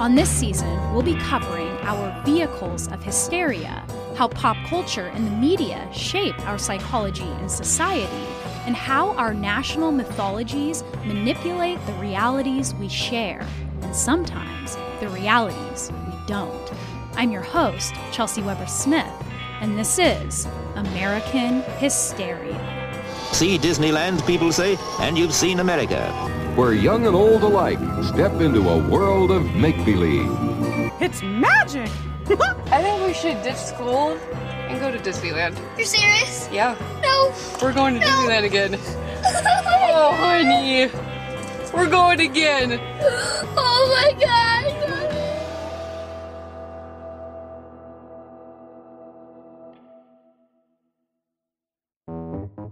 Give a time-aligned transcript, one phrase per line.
[0.00, 3.84] On this season, we'll be covering our vehicles of hysteria,
[4.16, 8.26] how pop culture and the media shape our psychology and society,
[8.64, 13.46] and how our national mythologies manipulate the realities we share,
[13.82, 16.72] and sometimes the realities we don't.
[17.16, 19.04] I'm your host, Chelsea Weber Smith,
[19.60, 22.56] and this is American Hysteria.
[23.32, 26.39] See Disneyland, people say, and you've seen America.
[26.56, 30.30] Where young and old alike step into a world of make believe.
[31.00, 31.90] It's magic!
[32.70, 34.12] I think we should ditch school
[34.68, 35.56] and go to Disneyland.
[35.76, 36.48] You're serious?
[36.52, 36.76] Yeah.
[37.02, 37.32] No.
[37.62, 38.06] We're going to No.
[38.06, 38.78] Disneyland again.
[39.92, 40.88] Oh, honey.
[41.74, 42.80] We're going again.
[43.56, 44.80] Oh my god.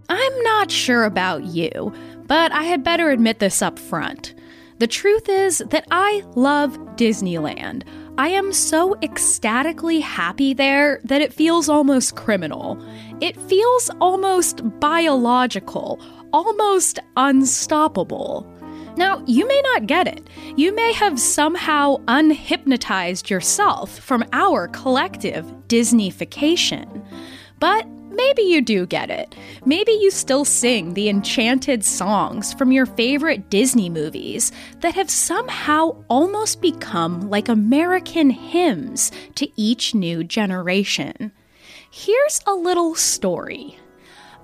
[0.09, 1.93] I'm not sure about you,
[2.29, 4.35] but I had better admit this up front.
[4.77, 7.83] The truth is that I love Disneyland.
[8.17, 12.81] I am so ecstatically happy there that it feels almost criminal.
[13.19, 15.99] It feels almost biological,
[16.31, 18.47] almost unstoppable.
[18.95, 20.29] Now, you may not get it.
[20.55, 27.05] You may have somehow unhypnotized yourself from our collective Disneyfication.
[27.59, 27.87] But
[28.19, 29.33] maybe you do get it.
[29.63, 36.03] Maybe you still sing the enchanted songs from your favorite Disney movies that have somehow
[36.09, 41.31] almost become like American hymns to each new generation.
[41.89, 43.78] Here's a little story.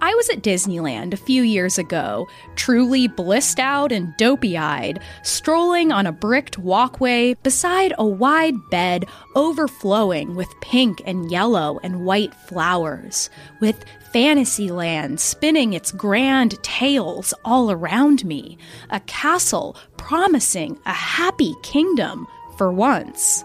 [0.06, 5.92] I was at Disneyland a few years ago, truly blissed out and dopey eyed, strolling
[5.92, 12.36] on a bricked walkway beside a wide bed overflowing with pink and yellow and white
[12.36, 18.59] flowers, with Fantasyland spinning its grand tales all around me,
[18.92, 22.28] a castle promising a happy kingdom
[22.59, 23.44] for once.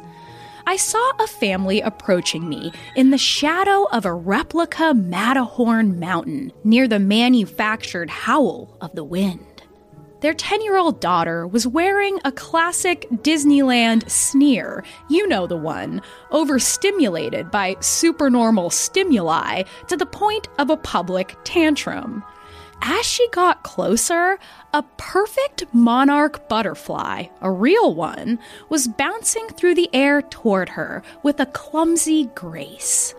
[0.71, 6.87] I saw a family approaching me in the shadow of a replica Matterhorn mountain near
[6.87, 9.65] the manufactured howl of the wind.
[10.21, 16.03] Their 10 year old daughter was wearing a classic Disneyland sneer, you know the one,
[16.31, 22.23] overstimulated by supernormal stimuli to the point of a public tantrum.
[22.83, 24.39] As she got closer,
[24.73, 31.41] a perfect monarch butterfly, a real one, was bouncing through the air toward her with
[31.41, 33.15] a clumsy grace.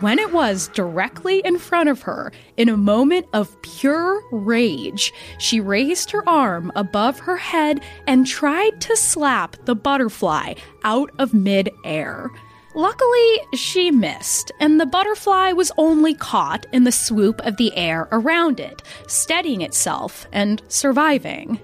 [0.00, 5.60] When it was directly in front of her, in a moment of pure rage, she
[5.60, 12.30] raised her arm above her head and tried to slap the butterfly out of midair.
[12.74, 18.08] Luckily, she missed, and the butterfly was only caught in the swoop of the air
[18.10, 21.60] around it, steadying itself and surviving.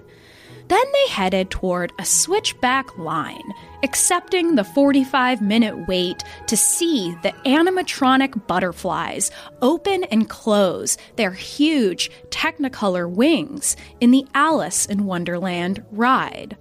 [0.67, 7.31] Then they headed toward a switchback line, accepting the 45 minute wait to see the
[7.43, 9.31] animatronic butterflies
[9.63, 16.55] open and close their huge Technicolor wings in the Alice in Wonderland ride.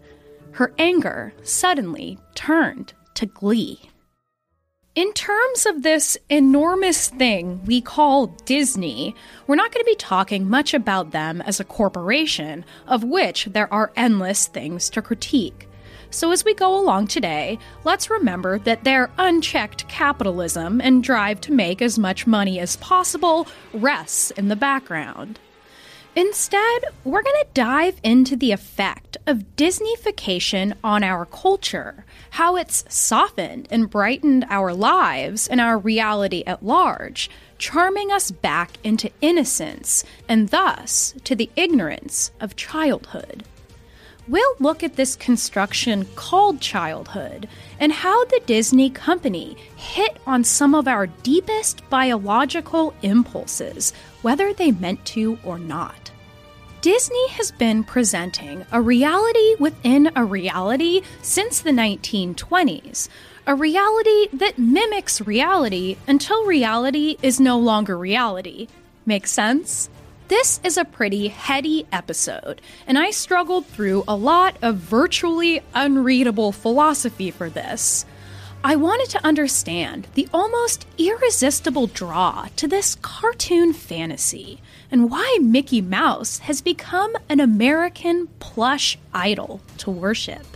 [0.53, 3.88] Her anger suddenly turned to glee.
[4.99, 9.15] In terms of this enormous thing we call Disney,
[9.47, 13.73] we're not going to be talking much about them as a corporation, of which there
[13.73, 15.69] are endless things to critique.
[16.11, 21.53] So, as we go along today, let's remember that their unchecked capitalism and drive to
[21.53, 25.39] make as much money as possible rests in the background.
[26.19, 32.85] Instead, we're going to dive into the effect of Disneyfication on our culture, how it's
[32.89, 40.03] softened and brightened our lives and our reality at large, charming us back into innocence
[40.29, 43.45] and thus to the ignorance of childhood.
[44.27, 47.49] We'll look at this construction called childhood
[47.81, 54.73] and how the Disney company hit on some of our deepest biological impulses, whether they
[54.73, 56.08] meant to or not.
[56.81, 63.09] Disney has been presenting a reality within a reality since the 1920s,
[63.49, 68.69] a reality that mimics reality until reality is no longer reality.
[69.05, 69.91] Make sense?
[70.29, 76.53] This is a pretty heady episode, and I struggled through a lot of virtually unreadable
[76.53, 78.07] philosophy for this.
[78.63, 84.61] I wanted to understand the almost irresistible draw to this cartoon fantasy
[84.91, 90.47] and why Mickey Mouse has become an American plush idol to worship.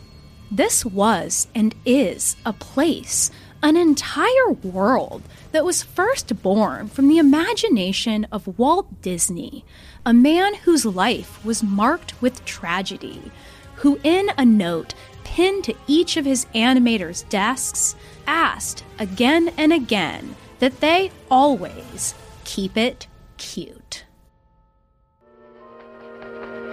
[0.51, 3.31] This was and is a place,
[3.63, 9.65] an entire world that was first born from the imagination of Walt Disney,
[10.05, 13.31] a man whose life was marked with tragedy,
[13.77, 14.95] who in a note
[15.25, 17.97] pinned to each of his animators' desks,
[18.27, 22.15] asked again and again that they always
[22.45, 23.07] keep it
[23.39, 23.82] cute.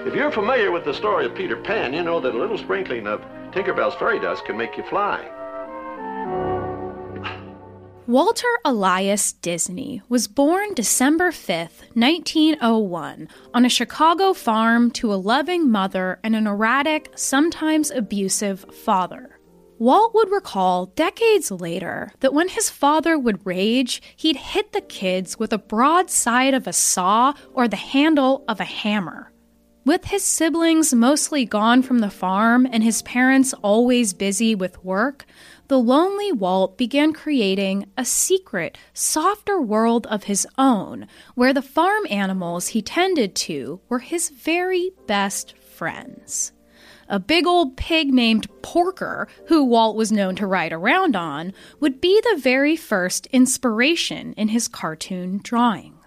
[0.06, 3.06] If you're familiar with the story of Peter Pan, you know that a little sprinkling
[3.06, 5.30] of Tinkerbell's fairy dust can make you fly.
[8.08, 15.70] Walter Elias Disney was born December 5th, 1901, on a Chicago farm to a loving
[15.70, 19.38] mother and an erratic, sometimes abusive father.
[19.80, 25.38] Walt would recall decades later that when his father would rage, he'd hit the kids
[25.38, 29.29] with a broadside of a saw or the handle of a hammer.
[29.86, 35.26] With his siblings mostly gone from the farm and his parents always busy with work,
[35.68, 42.06] the lonely Walt began creating a secret, softer world of his own, where the farm
[42.10, 46.52] animals he tended to were his very best friends.
[47.08, 52.02] A big old pig named Porker, who Walt was known to ride around on, would
[52.02, 55.99] be the very first inspiration in his cartoon drawings.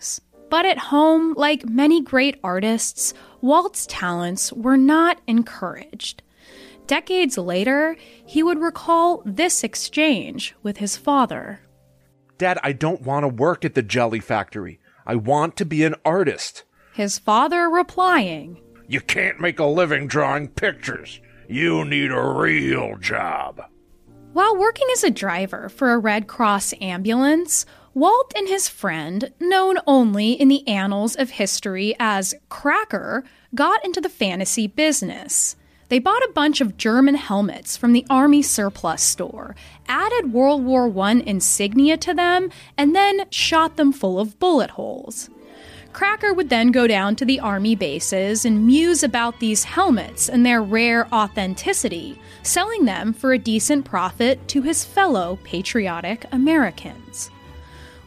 [0.53, 6.23] But at home, like many great artists, Walt's talents were not encouraged.
[6.87, 7.97] Decades later,
[8.27, 11.61] he would recall this exchange with his father.
[12.37, 14.79] Dad, I don't want to work at the jelly factory.
[15.07, 16.65] I want to be an artist.
[16.93, 21.19] His father replying, You can't make a living drawing pictures.
[21.49, 23.63] You need a real job.
[24.35, 29.77] While working as a driver for a Red Cross ambulance, Walt and his friend, known
[29.87, 33.23] only in the annals of history as Cracker,
[33.55, 35.57] got into the fantasy business.
[35.91, 39.55] They bought a bunch of German helmets from the Army surplus store,
[39.89, 42.49] added World War I insignia to them,
[42.79, 45.29] and then shot them full of bullet holes.
[45.93, 50.47] Cracker would then go down to the Army bases and muse about these helmets and
[50.47, 57.31] their rare authenticity, selling them for a decent profit to his fellow patriotic Americans.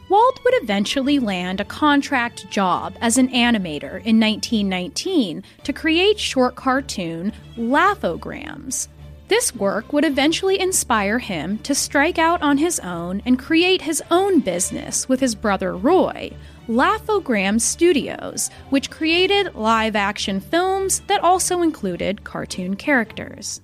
[0.08, 6.54] Walt would eventually land a contract job as an animator in 1919 to create short
[6.54, 8.88] cartoon Laugh-O-Grams.
[9.26, 14.00] This work would eventually inspire him to strike out on his own and create his
[14.12, 16.30] own business with his brother Roy,
[16.68, 23.60] Laugh-O-Gram Studios, which created live action films that also included cartoon characters.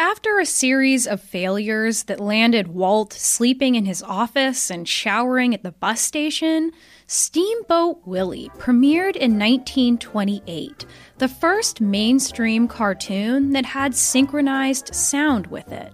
[0.00, 5.64] After a series of failures that landed Walt sleeping in his office and showering at
[5.64, 6.70] the bus station,
[7.08, 10.86] Steamboat Willie premiered in 1928,
[11.18, 15.92] the first mainstream cartoon that had synchronized sound with it.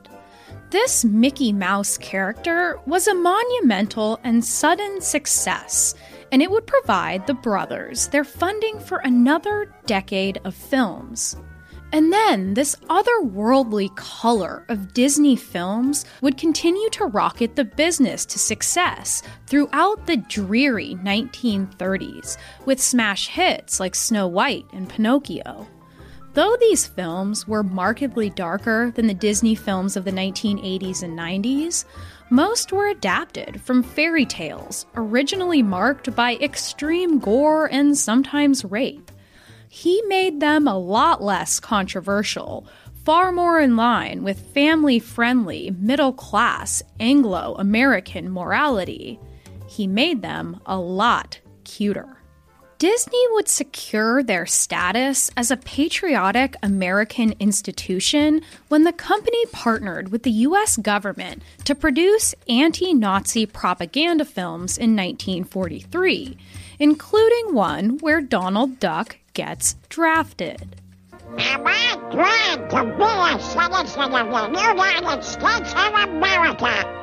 [0.68, 5.94] This Mickey Mouse character was a monumental and sudden success,
[6.30, 11.38] and it would provide the brothers their funding for another decade of films.
[11.94, 18.38] And then this otherworldly color of Disney films would continue to rocket the business to
[18.40, 22.36] success throughout the dreary 1930s
[22.66, 25.68] with smash hits like Snow White and Pinocchio.
[26.32, 31.84] Though these films were markedly darker than the Disney films of the 1980s and 90s,
[32.28, 39.12] most were adapted from fairy tales, originally marked by extreme gore and sometimes rape
[39.74, 42.64] he made them a lot less controversial,
[43.04, 49.18] far more in line with family friendly, middle class, Anglo American morality.
[49.66, 52.18] He made them a lot cuter.
[52.78, 60.22] Disney would secure their status as a patriotic American institution when the company partnered with
[60.22, 66.38] the US government to produce anti Nazi propaganda films in 1943,
[66.78, 70.80] including one where Donald Duck gets drafted.
[71.38, 77.00] Am I glad to be a citizen of the United States of America?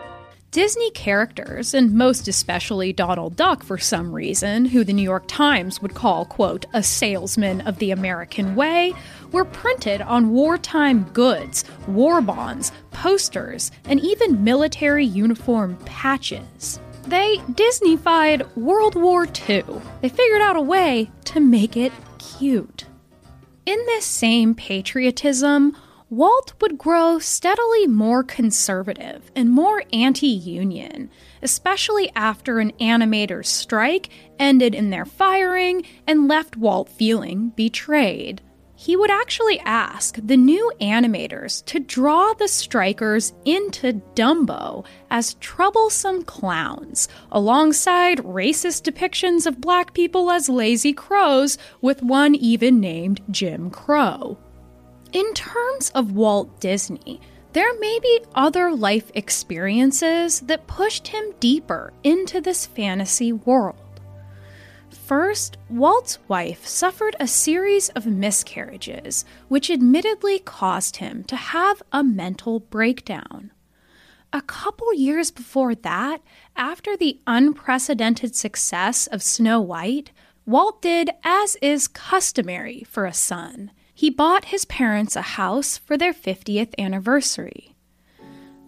[0.51, 5.81] Disney characters, and most especially Donald Duck for some reason, who the New York Times
[5.81, 8.93] would call, quote, a salesman of the American way,
[9.31, 16.81] were printed on wartime goods, war bonds, posters, and even military uniform patches.
[17.07, 19.63] They Disneyfied World War II.
[20.01, 22.85] They figured out a way to make it cute.
[23.65, 25.75] In this same patriotism,
[26.09, 31.09] Walt would grow steadily more conservative and more anti union,
[31.41, 38.41] especially after an animator's strike ended in their firing and left Walt feeling betrayed.
[38.81, 46.23] He would actually ask the new animators to draw the strikers into Dumbo as troublesome
[46.23, 53.69] clowns, alongside racist depictions of black people as lazy crows, with one even named Jim
[53.69, 54.39] Crow.
[55.13, 57.21] In terms of Walt Disney,
[57.53, 63.90] there may be other life experiences that pushed him deeper into this fantasy world.
[65.11, 72.01] First, Walt's wife suffered a series of miscarriages, which admittedly caused him to have a
[72.01, 73.51] mental breakdown.
[74.31, 76.21] A couple years before that,
[76.55, 80.11] after the unprecedented success of Snow White,
[80.45, 85.97] Walt did as is customary for a son he bought his parents a house for
[85.97, 87.75] their 50th anniversary.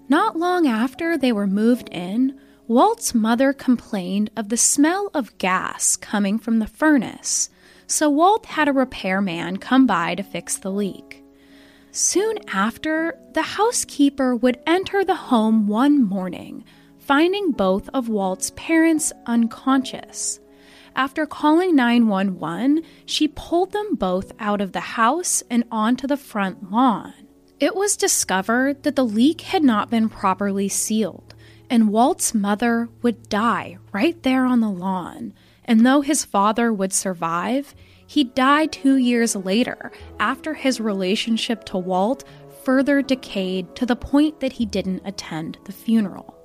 [0.10, 2.38] Not long after they were moved in,
[2.74, 7.52] Walt's mother complained of the smell of gas coming from the furnace,
[7.86, 11.24] so Walt had a repairman come by to fix the leak.
[11.92, 16.64] Soon after, the housekeeper would enter the home one morning,
[16.98, 20.40] finding both of Walt's parents unconscious.
[20.96, 26.72] After calling 911, she pulled them both out of the house and onto the front
[26.72, 27.14] lawn.
[27.60, 31.36] It was discovered that the leak had not been properly sealed,
[31.70, 35.34] and Walt's mother would die right there on the lawn.
[35.66, 37.74] And though his father would survive,
[38.06, 42.24] he died two years later after his relationship to Walt
[42.64, 46.38] further decayed to the point that he didn't attend the funeral.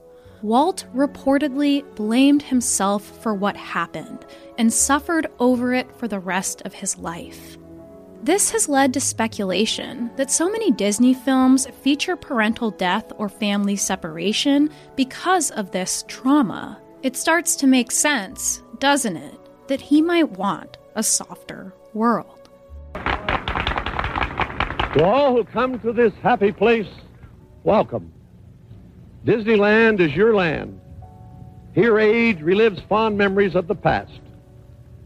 [0.43, 4.25] Walt reportedly blamed himself for what happened
[4.57, 7.59] and suffered over it for the rest of his life.
[8.29, 13.75] This has led to speculation that so many Disney films feature parental death or family
[13.75, 16.79] separation because of this trauma.
[17.03, 22.51] It starts to make sense, doesn't it, that he might want a softer world.
[24.93, 26.89] To all who come to this happy place,
[27.65, 28.13] welcome.
[29.25, 30.79] Disneyland is your land.
[31.75, 34.21] Here age relives fond memories of the past.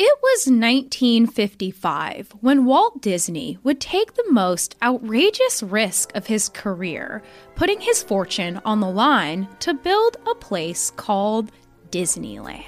[0.00, 7.20] It was 1955 when Walt Disney would take the most outrageous risk of his career,
[7.56, 11.50] putting his fortune on the line to build a place called
[11.90, 12.62] Disneyland.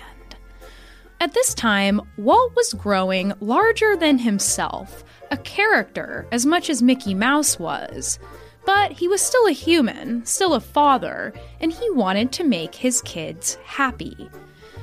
[1.20, 7.14] At this time, Walt was growing larger than himself, a character as much as Mickey
[7.14, 8.18] Mouse was.
[8.66, 13.00] But he was still a human, still a father, and he wanted to make his
[13.02, 14.28] kids happy.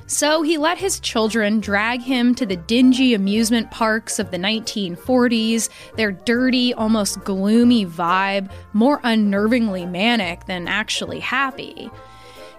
[0.10, 5.68] So he let his children drag him to the dingy amusement parks of the 1940s,
[5.98, 11.92] their dirty, almost gloomy vibe, more unnervingly manic than actually happy.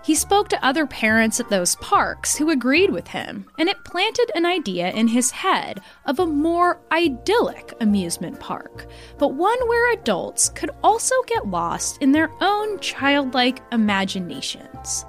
[0.04, 4.30] He spoke to other parents at those parks who agreed with him, and it planted
[4.34, 8.86] an idea in his head of a more idyllic amusement park,
[9.18, 15.04] but one where adults could also get lost in their own childlike imaginations.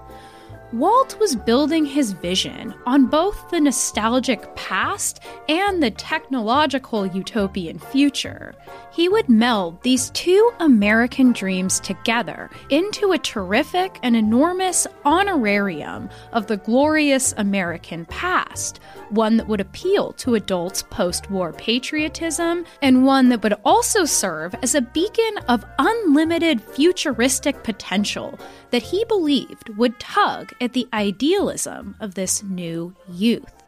[0.72, 8.54] Walt was building his vision on both the nostalgic past and the technological utopian future.
[9.00, 16.48] He would meld these two American dreams together into a terrific and enormous honorarium of
[16.48, 23.30] the glorious American past, one that would appeal to adults' post war patriotism, and one
[23.30, 28.38] that would also serve as a beacon of unlimited futuristic potential
[28.72, 33.59] that he believed would tug at the idealism of this new youth.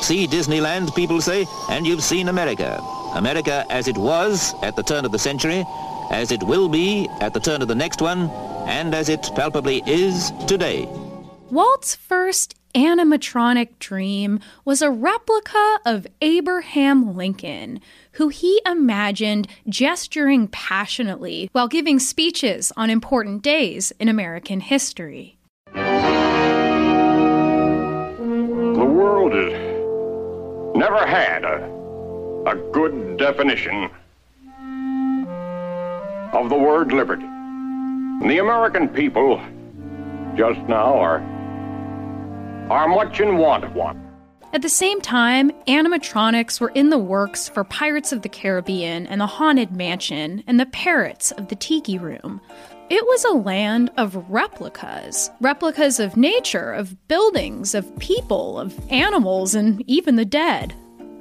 [0.00, 2.80] See Disneyland, people say, and you've seen America.
[3.14, 5.64] America as it was at the turn of the century,
[6.10, 8.28] as it will be at the turn of the next one,
[8.66, 10.86] and as it palpably is today.
[11.50, 17.80] Walt's first animatronic dream was a replica of Abraham Lincoln,
[18.12, 25.38] who he imagined gesturing passionately while giving speeches on important days in American history.
[28.74, 29.52] The world has
[30.74, 31.64] never had a,
[32.46, 33.90] a good definition
[36.32, 37.24] of the word liberty.
[37.24, 39.40] And the American people
[40.36, 41.20] just now are,
[42.70, 44.00] are much in want of one.
[44.54, 49.20] At the same time, animatronics were in the works for Pirates of the Caribbean and
[49.20, 52.40] the Haunted Mansion and the Parrots of the Tiki Room.
[52.88, 59.56] It was a land of replicas replicas of nature, of buildings, of people, of animals,
[59.56, 60.72] and even the dead.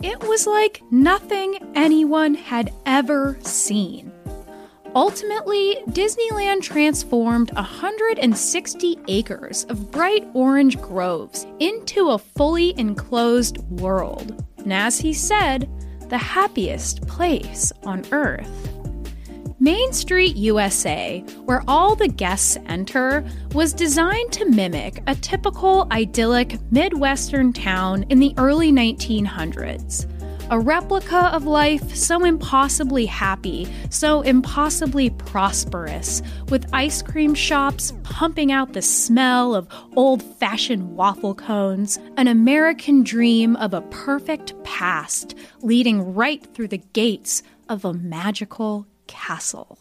[0.04, 4.12] It was like nothing anyone had ever seen.
[4.96, 14.46] Ultimately, Disneyland transformed 160 acres of bright orange groves into a fully enclosed world.
[14.58, 15.68] And as he said,
[16.10, 18.70] the happiest place on earth.
[19.60, 26.60] Main Street USA, where all the guests enter, was designed to mimic a typical idyllic
[26.72, 30.06] Midwestern town in the early 1900s
[30.50, 38.52] a replica of life so impossibly happy, so impossibly prosperous, with ice cream shops pumping
[38.52, 45.36] out the smell of old fashioned waffle cones, an American dream of a perfect past
[45.62, 49.78] leading right through the gates of a magical castle.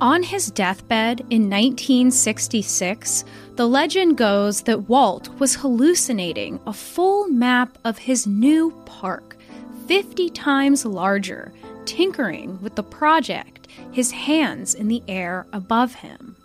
[0.00, 3.24] On his deathbed in 1966,
[3.56, 9.36] the legend goes that Walt was hallucinating a full map of his new park,
[9.86, 11.52] 50 times larger,
[11.84, 16.36] tinkering with the project, his hands in the air above him.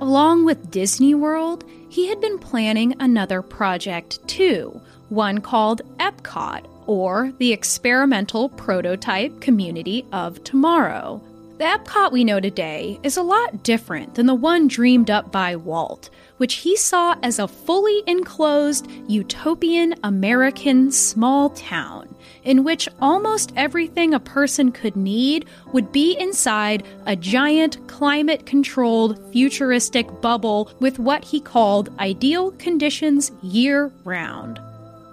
[0.00, 7.32] Along with Disney World, he had been planning another project too, one called Epcot, or
[7.38, 11.20] the Experimental Prototype Community of Tomorrow.
[11.58, 15.56] The Epcot we know today is a lot different than the one dreamed up by
[15.56, 16.08] Walt,
[16.38, 22.14] which he saw as a fully enclosed, utopian American small town
[22.44, 29.20] in which almost everything a person could need would be inside a giant climate controlled
[29.32, 34.60] futuristic bubble with what he called ideal conditions year round.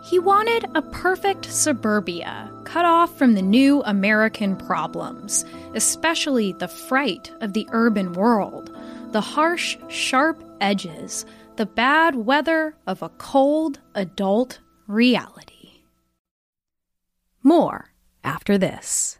[0.06, 7.32] He wanted a perfect suburbia, cut off from the new American problems, especially the fright
[7.42, 8.75] of the urban world,
[9.16, 15.84] the harsh, sharp edges, the bad weather of a cold, adult reality.
[17.42, 17.94] More
[18.26, 19.18] after this.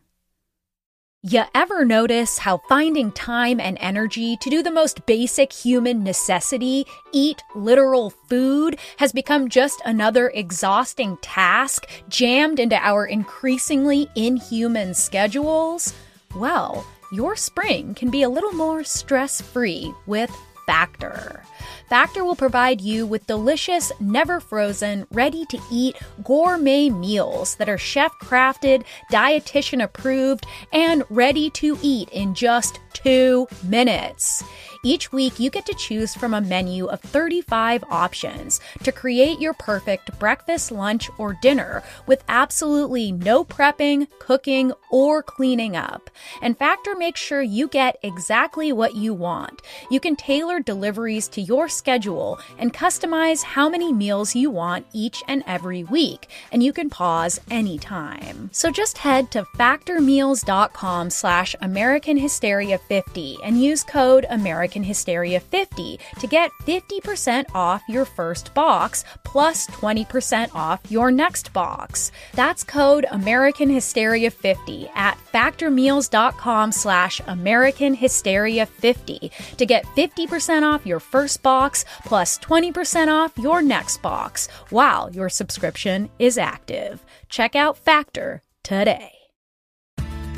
[1.24, 6.86] You ever notice how finding time and energy to do the most basic human necessity,
[7.14, 15.94] eat literal food, has become just another exhausting task jammed into our increasingly inhuman schedules?
[16.36, 20.30] Well, your spring can be a little more stress free with
[20.66, 21.44] Factor.
[21.90, 27.78] Factor will provide you with delicious, never frozen, ready to eat gourmet meals that are
[27.78, 34.44] chef crafted, dietitian approved, and ready to eat in just two minutes.
[34.86, 39.56] Each week, you get to choose from a menu of 35 options to create your
[39.56, 46.12] perfect breakfast, lunch, or dinner with absolutely no prepping, cooking, or cleaning up.
[46.40, 49.64] And Factor makes sure you get exactly what you want.
[49.90, 55.24] You can tailor deliveries to your schedule and customize how many meals you want each
[55.28, 58.52] and every week, and you can pause anytime.
[58.54, 66.00] So just head to factormeals.com slash American Hysteria 50 and use code American Hysteria 50
[66.20, 72.12] to get 50% off your first box plus 20% off your next box.
[72.34, 80.86] That's code American Hysteria 50 at factormeals.com slash American Hysteria 50 to get 50% off
[80.86, 87.04] your first box plus 20% off your next box while your subscription is active.
[87.30, 89.12] Check out Factor today.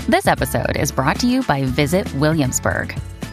[0.07, 2.97] This episode is brought to you by Visit Williamsburg.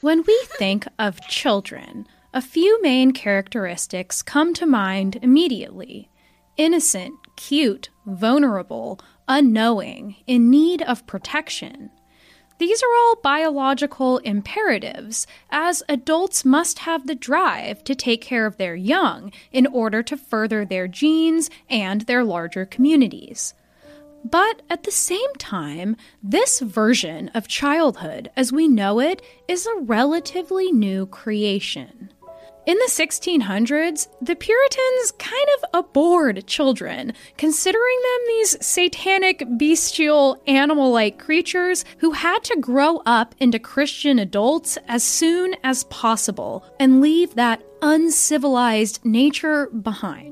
[0.00, 6.10] When we think of children, a few main characteristics come to mind immediately.
[6.56, 11.90] Innocent, cute, vulnerable, unknowing, in need of protection.
[12.62, 18.56] These are all biological imperatives, as adults must have the drive to take care of
[18.56, 23.54] their young in order to further their genes and their larger communities.
[24.24, 29.80] But at the same time, this version of childhood as we know it is a
[29.80, 32.12] relatively new creation.
[32.64, 40.92] In the 1600s, the Puritans kind of abhorred children, considering them these satanic, bestial, animal
[40.92, 47.00] like creatures who had to grow up into Christian adults as soon as possible and
[47.00, 50.31] leave that uncivilized nature behind.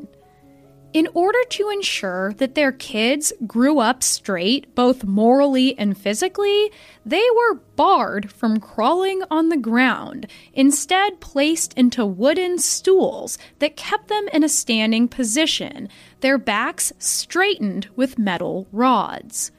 [0.92, 6.72] In order to ensure that their kids grew up straight, both morally and physically,
[7.06, 14.08] they were barred from crawling on the ground, instead, placed into wooden stools that kept
[14.08, 15.88] them in a standing position,
[16.22, 19.52] their backs straightened with metal rods.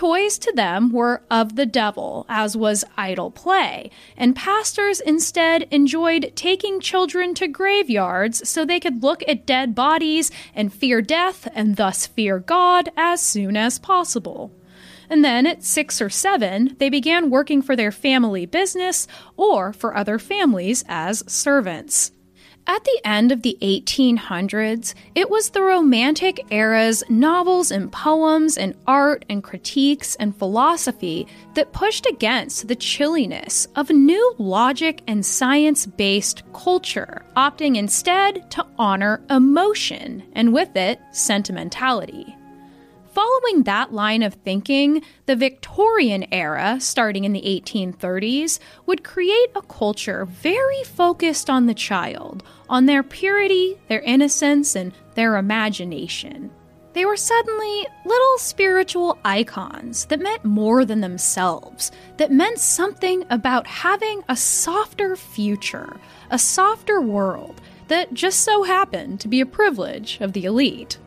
[0.00, 6.32] Toys to them were of the devil, as was idle play, and pastors instead enjoyed
[6.34, 11.76] taking children to graveyards so they could look at dead bodies and fear death and
[11.76, 14.50] thus fear God as soon as possible.
[15.10, 19.94] And then at six or seven, they began working for their family business or for
[19.94, 22.12] other families as servants.
[22.70, 28.76] At the end of the 1800s, it was the Romantic era's novels and poems and
[28.86, 35.84] art and critiques and philosophy that pushed against the chilliness of new logic and science
[35.84, 42.36] based culture, opting instead to honor emotion and with it, sentimentality.
[43.12, 49.62] Following that line of thinking, the Victorian era, starting in the 1830s, would create a
[49.62, 56.52] culture very focused on the child, on their purity, their innocence, and their imagination.
[56.92, 63.66] They were suddenly little spiritual icons that meant more than themselves, that meant something about
[63.66, 65.96] having a softer future,
[66.30, 70.98] a softer world that just so happened to be a privilege of the elite.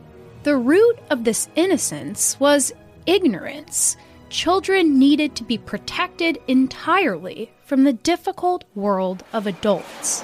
[0.44, 2.74] The root of this innocence was
[3.06, 3.96] ignorance.
[4.30, 10.22] Children needed to be protected entirely from the difficult world of adults.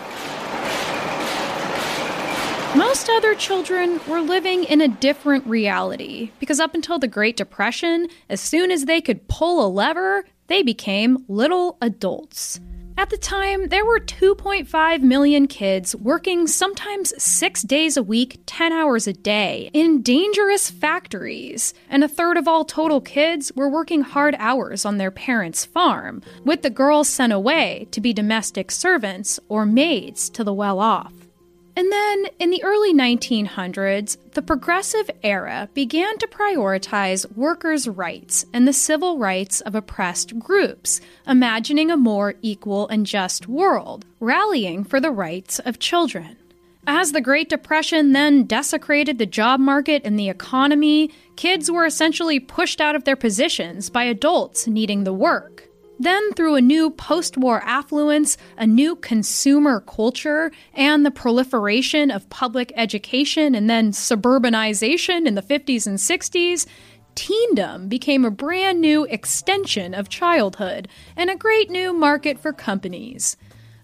[2.76, 8.10] Most other children were living in a different reality because up until the Great Depression,
[8.28, 12.60] as soon as they could pull a lever, they became little adults.
[13.00, 18.74] At the time, there were 2.5 million kids working sometimes six days a week, 10
[18.74, 24.02] hours a day, in dangerous factories, and a third of all total kids were working
[24.02, 29.40] hard hours on their parents' farm, with the girls sent away to be domestic servants
[29.48, 31.14] or maids to the well off.
[31.80, 38.68] And then, in the early 1900s, the progressive era began to prioritize workers' rights and
[38.68, 45.00] the civil rights of oppressed groups, imagining a more equal and just world, rallying for
[45.00, 46.36] the rights of children.
[46.86, 52.42] As the Great Depression then desecrated the job market and the economy, kids were essentially
[52.42, 55.69] pushed out of their positions by adults needing the work.
[56.02, 62.30] Then, through a new post war affluence, a new consumer culture, and the proliferation of
[62.30, 66.66] public education and then suburbanization in the 50s and 60s,
[67.16, 73.36] teendom became a brand new extension of childhood and a great new market for companies.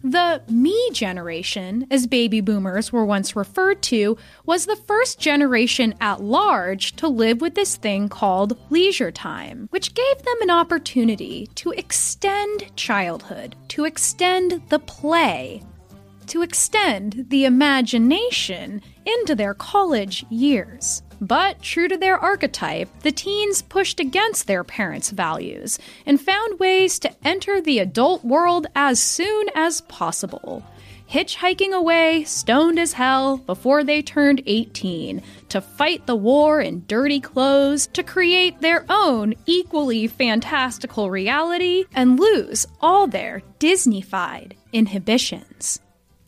[0.05, 6.21] The me generation, as baby boomers were once referred to, was the first generation at
[6.21, 11.71] large to live with this thing called leisure time, which gave them an opportunity to
[11.71, 15.63] extend childhood, to extend the play,
[16.27, 21.01] to extend the imagination into their college years.
[21.25, 26.99] But true to their archetype, the teens pushed against their parents' values and found ways
[26.99, 30.63] to enter the adult world as soon as possible.
[31.09, 37.19] Hitchhiking away, stoned as hell, before they turned 18, to fight the war in dirty
[37.19, 45.79] clothes, to create their own equally fantastical reality, and lose all their Disneyfied inhibitions.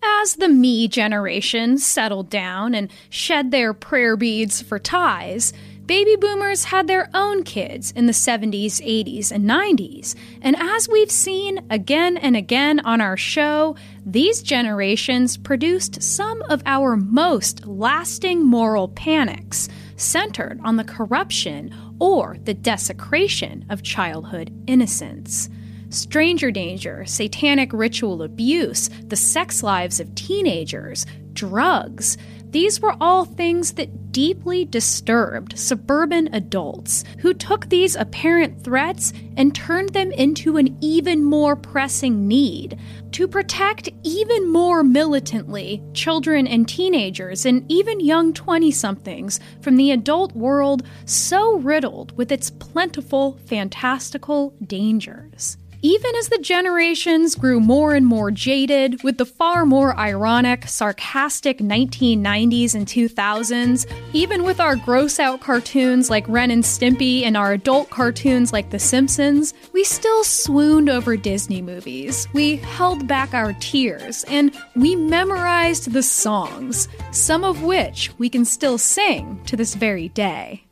[0.04, 5.54] As the me generation settled down and shed their prayer beads for ties,
[5.86, 10.16] baby boomers had their own kids in the 70s, 80s, and 90s.
[10.42, 16.62] And as we've seen again and again on our show, these generations produced some of
[16.66, 25.50] our most lasting moral panics, centered on the corruption or the desecration of childhood innocence
[25.90, 32.18] stranger danger, satanic ritual abuse, the sex lives of teenagers, drugs.
[32.50, 39.54] These were all things that deeply disturbed suburban adults who took these apparent threats and
[39.54, 42.80] turned them into an even more pressing need
[43.12, 49.92] to protect even more militantly children and teenagers and even young 20 somethings from the
[49.92, 55.58] adult world so riddled with its plentiful, fantastical dangers.
[55.88, 61.60] Even as the generations grew more and more jaded with the far more ironic, sarcastic
[61.60, 67.54] 1990s and 2000s, even with our gross out cartoons like Ren and Stimpy and our
[67.54, 72.28] adult cartoons like The Simpsons, we still swooned over Disney movies.
[72.34, 78.44] We held back our tears and we memorized the songs, some of which we can
[78.44, 80.66] still sing to this very day.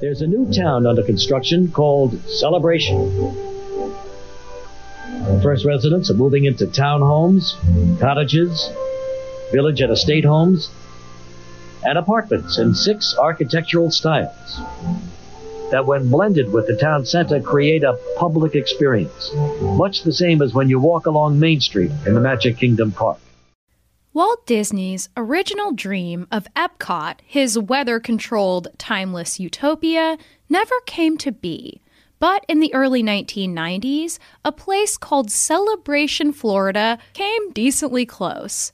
[0.00, 3.57] There's a new town under construction called Celebration.
[5.28, 7.52] The first residents are moving into townhomes,
[8.00, 8.70] cottages,
[9.52, 10.70] village and estate homes,
[11.84, 14.60] and apartments in six architectural styles
[15.70, 20.54] that, when blended with the town center, create a public experience, much the same as
[20.54, 23.18] when you walk along Main Street in the Magic Kingdom Park.
[24.14, 30.16] Walt Disney's original dream of Epcot, his weather controlled, timeless utopia,
[30.48, 31.82] never came to be.
[32.20, 38.72] But in the early 1990s, a place called Celebration, Florida came decently close.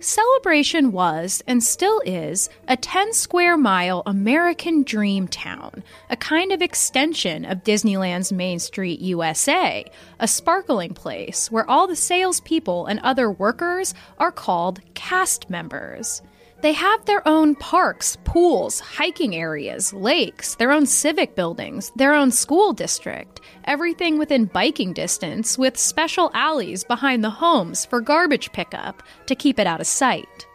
[0.00, 6.62] Celebration was, and still is, a 10 square mile American dream town, a kind of
[6.62, 9.84] extension of Disneyland's Main Street USA,
[10.20, 16.22] a sparkling place where all the salespeople and other workers are called cast members.
[16.60, 22.32] They have their own parks, pools, hiking areas, lakes, their own civic buildings, their own
[22.32, 29.04] school district, everything within biking distance, with special alleys behind the homes for garbage pickup
[29.26, 30.48] to keep it out of sight.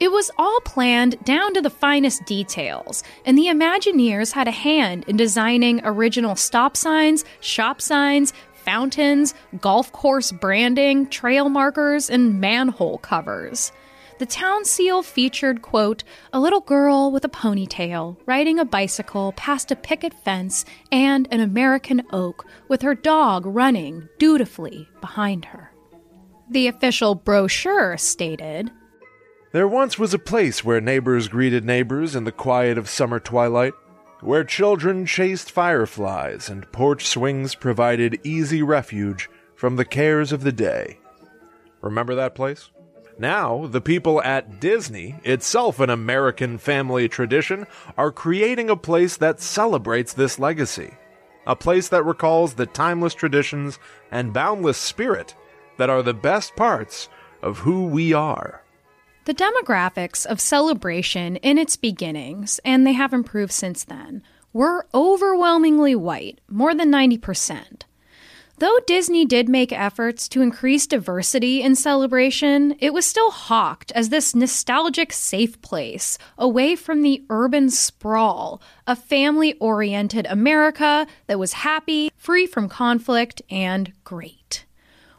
[0.00, 5.06] It was all planned down to the finest details, and the Imagineers had a hand
[5.08, 9.32] in designing original stop signs, shop signs, fountains,
[9.62, 13.72] golf course branding, trail markers, and manhole covers.
[14.18, 16.02] The town seal featured, quote,
[16.32, 21.38] a little girl with a ponytail riding a bicycle past a picket fence and an
[21.38, 25.72] American oak with her dog running dutifully behind her.
[26.50, 28.72] The official brochure stated
[29.52, 33.74] There once was a place where neighbors greeted neighbors in the quiet of summer twilight,
[34.20, 40.50] where children chased fireflies and porch swings provided easy refuge from the cares of the
[40.50, 40.98] day.
[41.82, 42.70] Remember that place?
[43.18, 49.40] Now, the people at Disney, itself an American family tradition, are creating a place that
[49.40, 50.94] celebrates this legacy.
[51.44, 53.80] A place that recalls the timeless traditions
[54.12, 55.34] and boundless spirit
[55.78, 57.08] that are the best parts
[57.42, 58.62] of who we are.
[59.24, 65.94] The demographics of celebration in its beginnings, and they have improved since then, were overwhelmingly
[65.94, 67.82] white, more than 90%.
[68.58, 74.08] Though Disney did make efforts to increase diversity in celebration, it was still hawked as
[74.08, 81.52] this nostalgic safe place away from the urban sprawl, a family oriented America that was
[81.52, 84.64] happy, free from conflict, and great.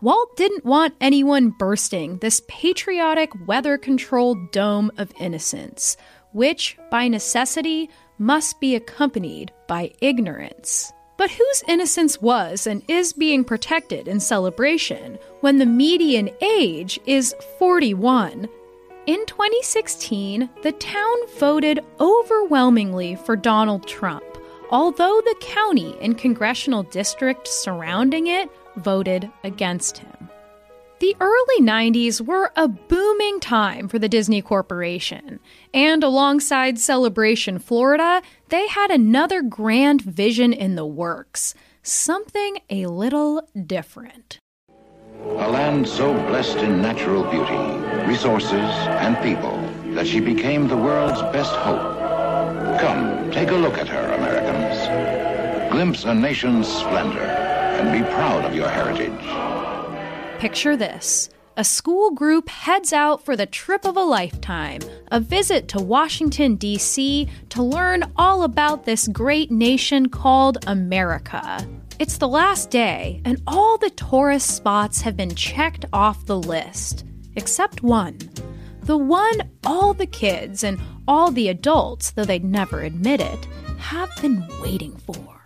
[0.02, 5.95] Walt didn't want anyone bursting this patriotic, weather controlled dome of innocence,
[6.34, 10.91] which, by necessity, must be accompanied by ignorance.
[11.19, 17.36] But whose innocence was and is being protected in celebration when the median age is
[17.58, 18.47] 41?
[19.05, 24.23] In 2016, the town voted overwhelmingly for Donald Trump,
[24.71, 30.29] although the county and congressional district surrounding it voted against him.
[31.00, 35.40] The early 90s were a booming time for the Disney Corporation,
[35.74, 43.48] and alongside Celebration Florida, they had another grand vision in the works something a little
[43.66, 44.40] different.
[45.24, 49.58] A land so blessed in natural beauty, resources, and people
[49.94, 51.98] that she became the world's best hope.
[52.82, 55.72] Come, take a look at her, Americans.
[55.72, 59.59] Glimpse a nation's splendor and be proud of your heritage.
[60.39, 61.30] Picture this.
[61.58, 64.80] A school group heads out for the trip of a lifetime,
[65.12, 71.67] a visit to Washington, D.C., to learn all about this great nation called America.
[71.99, 77.04] It's the last day, and all the tourist spots have been checked off the list,
[77.36, 78.17] except one.
[78.84, 83.45] The one all the kids and all the adults, though they'd never admit it,
[83.78, 85.38] have been waiting for.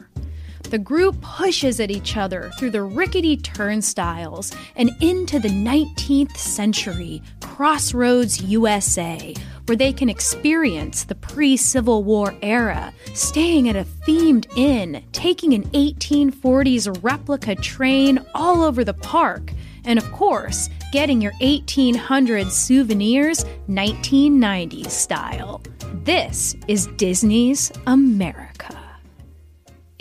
[0.74, 7.22] The group pushes at each other through the rickety turnstiles and into the 19th century,
[7.42, 9.36] Crossroads, USA,
[9.68, 15.54] where they can experience the pre Civil War era, staying at a themed inn, taking
[15.54, 19.54] an 1840s replica train all over the park,
[19.86, 25.62] and of course, getting your 1800s souvenirs 1990s style.
[26.04, 28.43] This is Disney's America.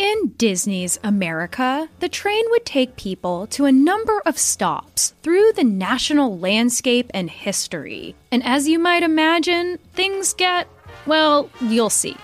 [0.03, 5.63] In Disney's America, the train would take people to a number of stops through the
[5.63, 8.17] national landscape and history.
[8.33, 10.67] And as you might imagine, things get,
[11.07, 12.17] well, you'll see.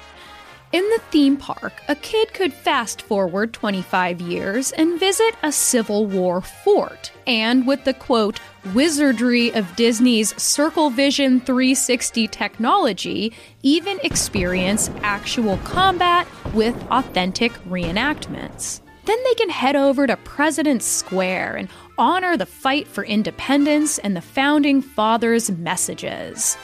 [0.71, 6.05] In the theme park, a kid could fast forward 25 years and visit a Civil
[6.05, 7.11] War fort.
[7.27, 8.39] And with the quote,
[8.75, 18.83] wizardry of Disney's Circle Vision 360 technology, even experience actual combat with authentic reenactments.
[19.07, 24.15] Then they can head over to President's Square and honor the fight for independence and
[24.15, 26.59] the founding fathers' messages.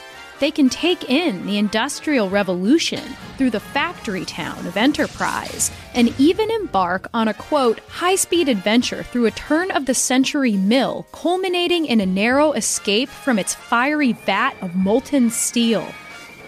[0.45, 3.01] They can take in the Industrial Revolution
[3.35, 9.01] through the factory town of Enterprise and even embark on a quote, high speed adventure
[9.01, 14.13] through a turn of the century mill, culminating in a narrow escape from its fiery
[14.13, 15.87] vat of molten steel.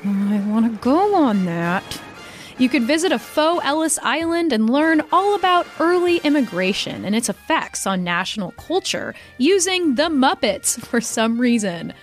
[0.06, 2.00] I want to go on that.
[2.60, 7.30] You could visit a faux Ellis Island and learn all about early immigration and its
[7.30, 11.96] effects on national culture using the Muppets for some reason.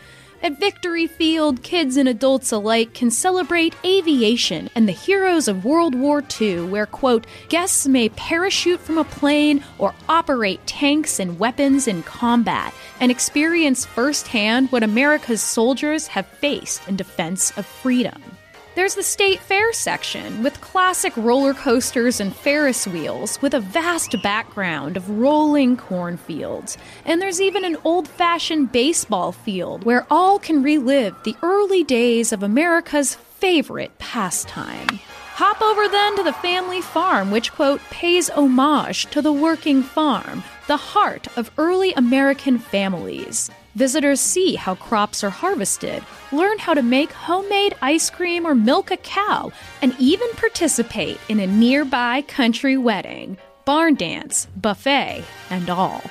[0.44, 5.94] At Victory Field, kids and adults alike can celebrate aviation and the heroes of World
[5.94, 11.88] War II, where, quote, guests may parachute from a plane or operate tanks and weapons
[11.88, 18.33] in combat and experience firsthand what America's soldiers have faced in defense of freedom.
[18.74, 24.20] There's the state fair section with classic roller coasters and Ferris wheels with a vast
[24.20, 26.76] background of rolling cornfields.
[27.04, 32.32] And there's even an old fashioned baseball field where all can relive the early days
[32.32, 34.98] of America's favorite pastime.
[35.34, 40.42] Hop over then to the family farm, which, quote, pays homage to the working farm,
[40.66, 43.50] the heart of early American families.
[43.74, 48.90] Visitors see how crops are harvested, learn how to make homemade ice cream or milk
[48.90, 49.50] a cow,
[49.82, 56.02] and even participate in a nearby country wedding, barn dance, buffet, and all.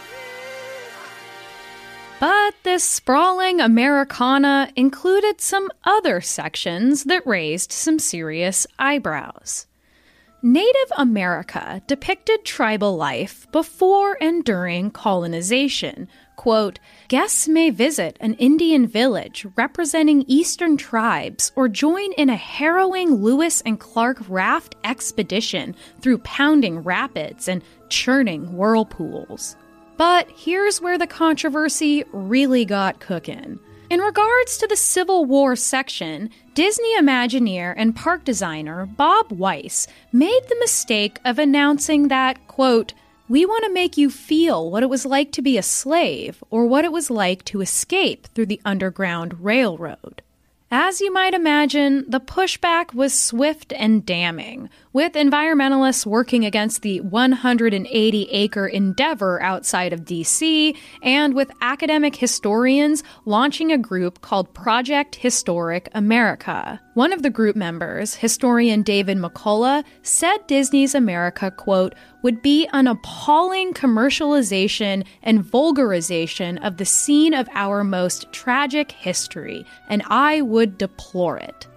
[2.19, 9.67] But this sprawling Americana included some other sections that raised some serious eyebrows.
[10.45, 16.09] Native America depicted tribal life before and during colonization.
[16.35, 23.13] Quote, guests may visit an Indian village representing Eastern tribes or join in a harrowing
[23.13, 29.55] Lewis and Clark raft expedition through pounding rapids and churning whirlpools.
[29.95, 33.61] But here's where the controversy really got cooking.
[33.93, 40.41] In regards to the Civil War section, Disney Imagineer and park designer Bob Weis made
[40.49, 42.95] the mistake of announcing that, quote,
[43.29, 46.65] we want to make you feel what it was like to be a slave or
[46.65, 50.23] what it was like to escape through the Underground Railroad.
[50.71, 57.01] As you might imagine, the pushback was swift and damning, with environmentalists working against the
[57.01, 65.15] 180 acre endeavor outside of DC, and with academic historians launching a group called Project
[65.15, 66.79] Historic America.
[66.93, 72.87] One of the group members, historian David McCullough, said Disney's America, quote, would be an
[72.87, 80.77] appalling commercialization and vulgarization of the scene of our most tragic history, and I would
[80.77, 81.67] deplore it.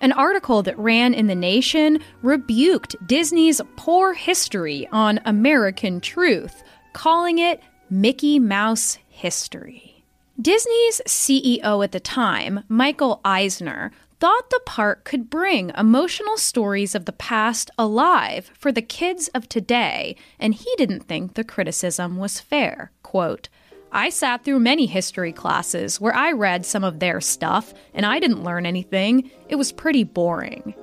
[0.00, 6.62] An article that ran in The Nation rebuked Disney's poor history on American truth,
[6.94, 7.60] calling it
[7.90, 10.02] Mickey Mouse history.
[10.40, 17.04] Disney's CEO at the time, Michael Eisner, thought the park could bring emotional stories of
[17.04, 22.40] the past alive for the kids of today, and he didn't think the criticism was
[22.40, 22.90] fair.
[23.02, 23.50] Quote,
[23.92, 28.20] I sat through many history classes where I read some of their stuff, and I
[28.20, 29.30] didn't learn anything.
[29.48, 30.74] It was pretty boring.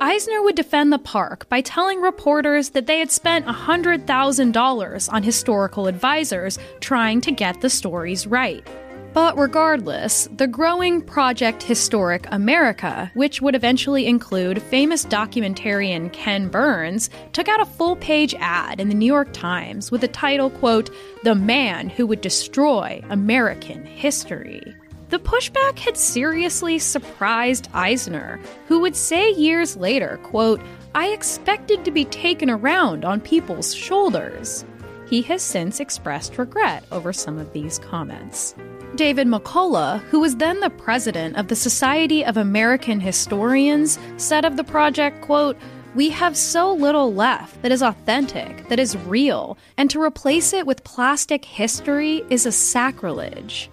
[0.00, 5.86] Eisner would defend the park by telling reporters that they had spent $100,000 on historical
[5.86, 8.66] advisors trying to get the stories right.
[9.14, 17.10] But regardless, the growing Project Historic America, which would eventually include famous documentarian Ken Burns,
[17.32, 20.90] took out a full page ad in the New York Times with the title, quote,
[21.22, 24.74] The Man Who Would Destroy American History.
[25.10, 30.60] The pushback had seriously surprised Eisner, who would say years later, quote,
[30.96, 34.64] I expected to be taken around on people's shoulders.
[35.06, 38.56] He has since expressed regret over some of these comments.
[38.96, 44.56] David McCullough, who was then the president of the Society of American Historians, said of
[44.56, 45.56] the project, quote,
[45.94, 50.66] we have so little left that is authentic, that is real, and to replace it
[50.66, 53.70] with plastic history is a sacrilege.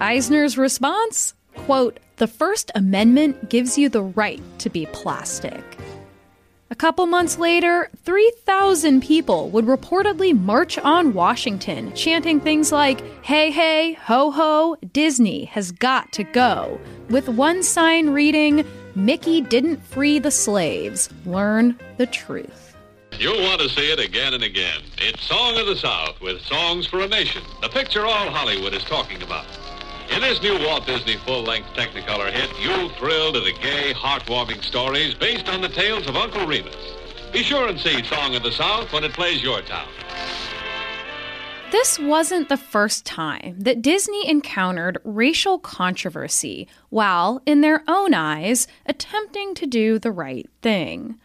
[0.00, 1.34] Eisner's response?
[1.54, 5.64] Quote, the First Amendment gives you the right to be plastic.
[6.74, 13.52] A couple months later, 3,000 people would reportedly march on Washington, chanting things like, Hey,
[13.52, 18.66] hey, ho, ho, Disney has got to go, with one sign reading,
[18.96, 21.08] Mickey didn't free the slaves.
[21.24, 22.74] Learn the truth.
[23.20, 24.80] You'll want to see it again and again.
[24.98, 28.82] It's Song of the South with Songs for a Nation, the picture all Hollywood is
[28.82, 29.46] talking about.
[30.14, 35.12] In this new Walt Disney full-length Technicolor hit, you'll thrill to the gay, heartwarming stories
[35.12, 36.76] based on the tales of Uncle Remus.
[37.32, 39.88] Be sure and see Song of the South when it plays your town.
[41.72, 48.68] This wasn't the first time that Disney encountered racial controversy while, in their own eyes,
[48.86, 51.18] attempting to do the right thing.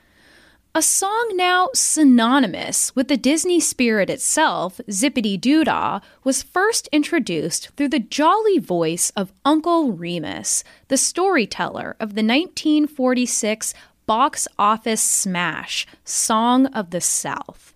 [0.76, 8.00] A song now synonymous with the Disney spirit itself, Zip-a-Dee-Doo-Dah, was first introduced through the
[8.00, 13.74] jolly voice of Uncle Remus, the storyteller of the 1946
[14.06, 17.74] box office smash, Song of the South.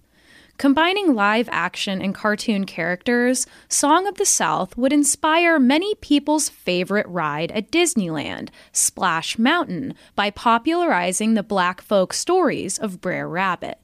[0.57, 7.07] Combining live action and cartoon characters, Song of the South would inspire many people's favorite
[7.07, 13.82] ride at Disneyland, Splash Mountain, by popularizing the black folk stories of Brer Rabbit.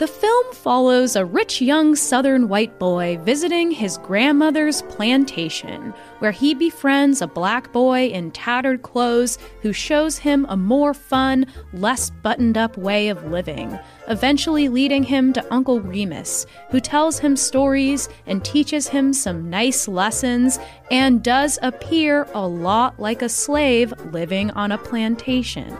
[0.00, 6.54] The film follows a rich young southern white boy visiting his grandmother's plantation, where he
[6.54, 11.44] befriends a black boy in tattered clothes who shows him a more fun,
[11.74, 13.78] less buttoned up way of living,
[14.08, 19.86] eventually leading him to Uncle Remus, who tells him stories and teaches him some nice
[19.86, 20.58] lessons
[20.90, 25.76] and does appear a lot like a slave living on a plantation.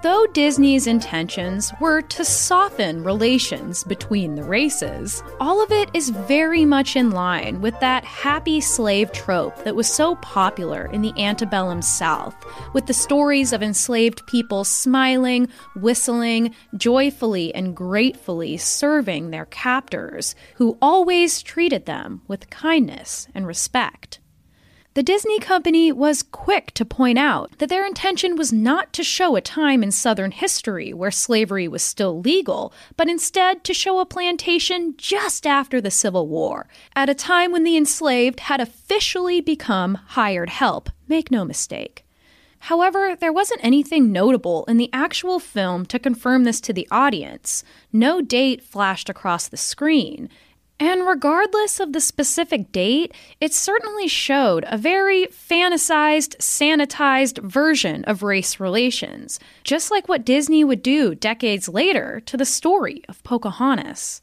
[0.00, 6.64] Though Disney's intentions were to soften relations between the races, all of it is very
[6.64, 11.82] much in line with that happy slave trope that was so popular in the antebellum
[11.82, 12.36] South,
[12.72, 20.78] with the stories of enslaved people smiling, whistling, joyfully and gratefully serving their captors, who
[20.80, 24.20] always treated them with kindness and respect.
[24.94, 29.36] The Disney Company was quick to point out that their intention was not to show
[29.36, 34.06] a time in Southern history where slavery was still legal, but instead to show a
[34.06, 39.94] plantation just after the Civil War, at a time when the enslaved had officially become
[39.94, 42.04] hired help, make no mistake.
[42.60, 47.62] However, there wasn't anything notable in the actual film to confirm this to the audience.
[47.92, 50.28] No date flashed across the screen,
[50.80, 58.22] and regardless of the specific date, it certainly showed a very fantasized, sanitized version of
[58.22, 64.22] race relations, just like what Disney would do decades later to the story of Pocahontas.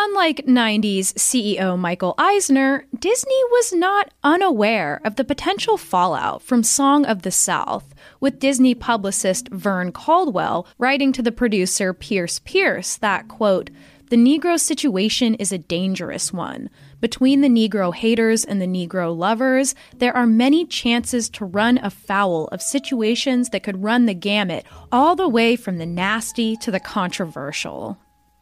[0.00, 7.04] Unlike 90s CEO Michael Eisner, Disney was not unaware of the potential fallout from Song
[7.04, 13.26] of the South, with Disney publicist Vern Caldwell writing to the producer Perce Pearce that,
[13.26, 13.70] quote,
[14.10, 16.70] the Negro situation is a dangerous one.
[17.00, 22.48] Between the Negro haters and the Negro lovers, there are many chances to run afoul
[22.48, 26.80] of situations that could run the gamut all the way from the nasty to the
[26.80, 27.98] controversial.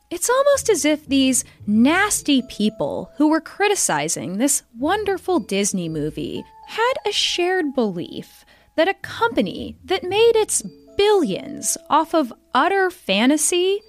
[0.09, 6.95] It's almost as if these nasty people who were criticizing this wonderful Disney movie had
[7.05, 8.45] a shared belief
[8.77, 10.63] that a company that made its
[10.97, 13.81] billions off of utter fantasy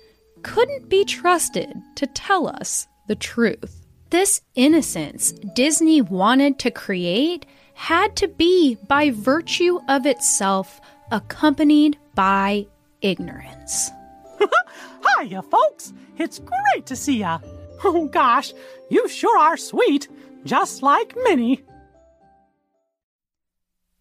[0.47, 3.85] couldn't be trusted to tell us the truth.
[4.09, 10.79] This innocence Disney wanted to create had to be, by virtue of itself,
[11.11, 12.65] accompanied by
[13.01, 13.91] ignorance.
[15.19, 15.93] Hiya, folks.
[16.17, 17.39] It's great to see ya.
[17.83, 18.53] Oh, gosh,
[18.89, 20.07] you sure are sweet,
[20.45, 21.63] just like Minnie.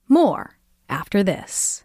[0.09, 0.57] More
[0.89, 1.85] after this.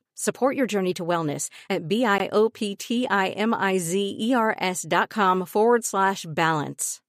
[0.15, 7.01] Support your journey to wellness at B-I-O-P-T-I-M-I-Z-E-R-S dot com forward slash balance.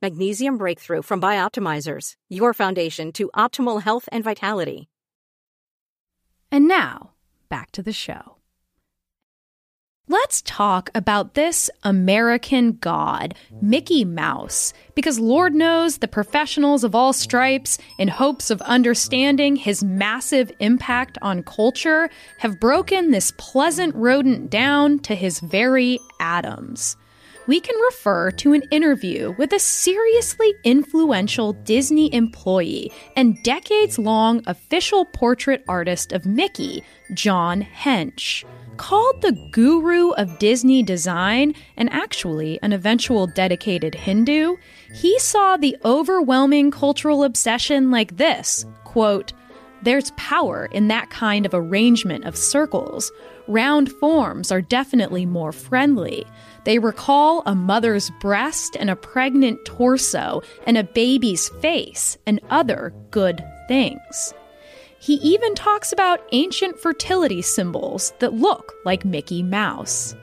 [0.00, 4.88] Magnesium Breakthrough from Bioptimizers, your foundation to optimal health and vitality.
[6.50, 7.12] And now,
[7.48, 8.37] back to the show.
[10.10, 17.12] Let's talk about this American god, Mickey Mouse, because Lord knows the professionals of all
[17.12, 24.48] stripes, in hopes of understanding his massive impact on culture, have broken this pleasant rodent
[24.48, 26.96] down to his very atoms.
[27.46, 34.42] We can refer to an interview with a seriously influential Disney employee and decades long
[34.46, 36.82] official portrait artist of Mickey,
[37.12, 38.44] John Hench.
[38.78, 44.56] Called the guru of Disney design and actually an eventual dedicated Hindu,
[44.94, 49.32] he saw the overwhelming cultural obsession like this quote,
[49.82, 53.10] There's power in that kind of arrangement of circles.
[53.48, 56.24] Round forms are definitely more friendly.
[56.64, 62.94] They recall a mother's breast and a pregnant torso and a baby's face and other
[63.10, 64.34] good things.
[65.00, 70.14] He even talks about ancient fertility symbols that look like Mickey Mouse.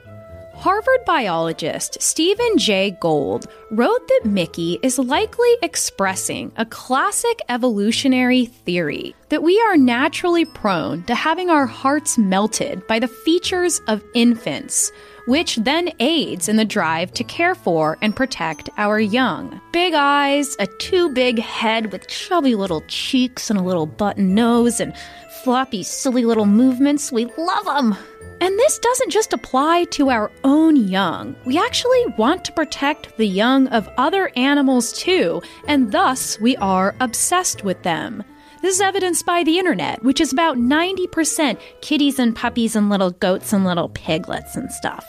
[0.56, 9.14] Harvard biologist Stephen Jay Gould wrote that Mickey is likely expressing a classic evolutionary theory
[9.28, 14.90] that we are naturally prone to having our hearts melted by the features of infants,
[15.26, 19.60] which then aids in the drive to care for and protect our young.
[19.72, 24.80] Big eyes, a too big head with chubby little cheeks and a little button nose,
[24.80, 24.96] and
[25.42, 27.12] floppy, silly little movements.
[27.12, 27.96] We love them!
[28.40, 31.34] And this doesn't just apply to our own young.
[31.46, 36.94] We actually want to protect the young of other animals too, and thus we are
[37.00, 38.22] obsessed with them.
[38.60, 43.12] This is evidenced by the internet, which is about 90% kitties and puppies and little
[43.12, 45.06] goats and little piglets and stuff.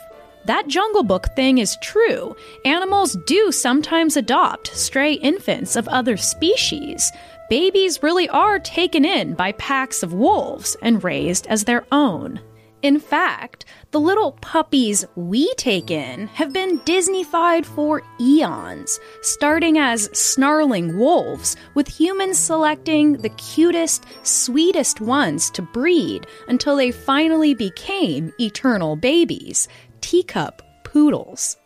[0.48, 2.34] That Jungle Book thing is true.
[2.64, 7.12] Animals do sometimes adopt stray infants of other species.
[7.50, 12.40] Babies really are taken in by packs of wolves and raised as their own.
[12.82, 20.10] In fact, the little puppies we take in have been Disneyfied for eons, starting as
[20.18, 28.32] snarling wolves, with humans selecting the cutest, sweetest ones to breed until they finally became
[28.40, 29.68] eternal babies,
[30.02, 31.58] teacup poodles.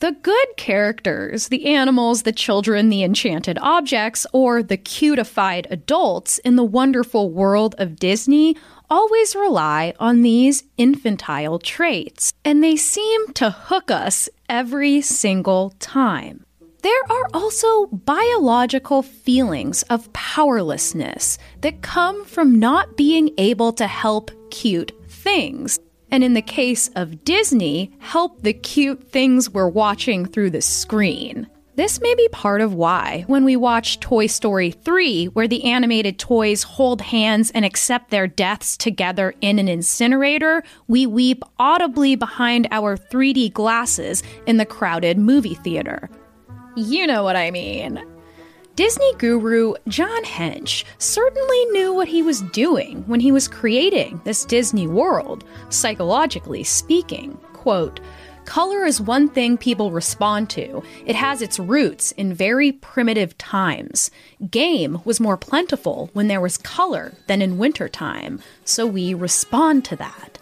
[0.00, 6.56] The good characters, the animals, the children, the enchanted objects, or the cutified adults in
[6.56, 8.56] the wonderful world of Disney
[8.90, 16.44] always rely on these infantile traits, and they seem to hook us every single time.
[16.82, 24.30] There are also biological feelings of powerlessness that come from not being able to help
[24.50, 25.78] cute things.
[26.14, 31.48] And in the case of Disney, help the cute things we're watching through the screen.
[31.74, 36.20] This may be part of why, when we watch Toy Story 3, where the animated
[36.20, 42.68] toys hold hands and accept their deaths together in an incinerator, we weep audibly behind
[42.70, 46.08] our 3D glasses in the crowded movie theater.
[46.76, 48.00] You know what I mean.
[48.76, 54.44] Disney guru John Hench certainly knew what he was doing when he was creating this
[54.44, 57.38] Disney world, psychologically speaking.
[57.52, 58.00] Quote,
[58.46, 60.82] Color is one thing people respond to.
[61.06, 64.10] It has its roots in very primitive times.
[64.50, 69.96] Game was more plentiful when there was color than in wintertime, so we respond to
[69.96, 70.38] that.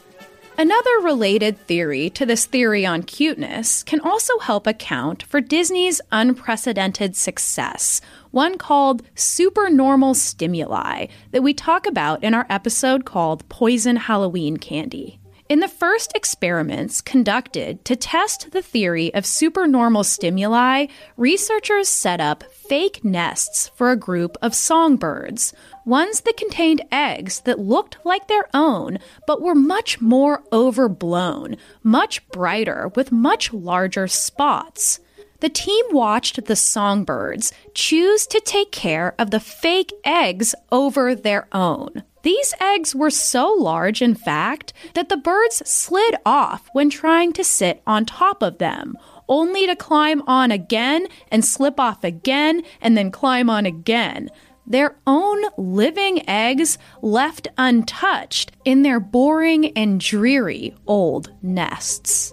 [0.58, 7.16] Another related theory to this theory on cuteness can also help account for Disney's unprecedented
[7.16, 8.02] success,
[8.32, 15.20] one called supernormal stimuli that we talk about in our episode called Poison Halloween Candy.
[15.48, 20.86] In the first experiments conducted to test the theory of supernormal stimuli,
[21.18, 25.52] researchers set up fake nests for a group of songbirds,
[25.84, 32.26] ones that contained eggs that looked like their own but were much more overblown, much
[32.30, 35.00] brighter, with much larger spots.
[35.43, 41.49] The team watched the songbirds choose to take care of the fake eggs over their
[41.51, 42.05] own.
[42.22, 47.43] These eggs were so large, in fact, that the birds slid off when trying to
[47.43, 48.97] sit on top of them,
[49.28, 54.30] only to climb on again and slip off again and then climb on again.
[54.64, 62.32] Their own living eggs left untouched in their boring and dreary old nests.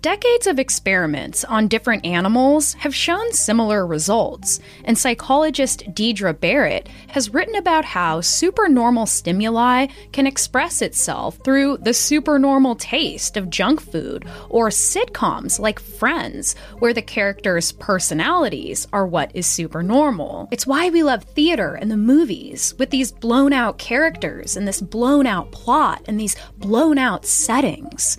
[0.00, 7.34] Decades of experiments on different animals have shown similar results, and psychologist Deirdre Barrett has
[7.34, 14.24] written about how supernormal stimuli can express itself through the supernormal taste of junk food
[14.48, 20.46] or sitcoms like Friends, where the characters' personalities are what is supernormal.
[20.52, 24.80] It's why we love theater and the movies with these blown out characters and this
[24.80, 28.18] blown out plot and these blown out settings.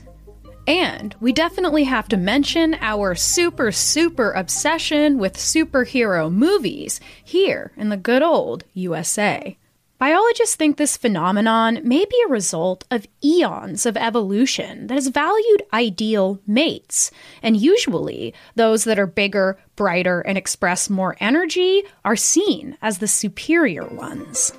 [0.69, 7.89] And we definitely have to mention our super, super obsession with superhero movies here in
[7.89, 9.57] the good old USA.
[9.97, 15.63] Biologists think this phenomenon may be a result of eons of evolution that has valued
[15.73, 17.09] ideal mates,
[17.41, 23.07] and usually those that are bigger, brighter, and express more energy are seen as the
[23.07, 24.53] superior ones.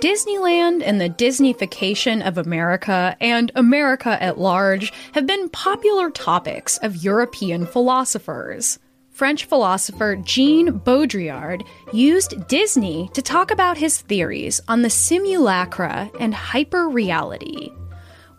[0.00, 6.96] Disneyland and the Disneyfication of America and America at large have been popular topics of
[6.96, 8.78] European philosophers.
[9.10, 16.34] French philosopher Jean Baudrillard used Disney to talk about his theories on the simulacra and
[16.34, 17.72] hyperreality.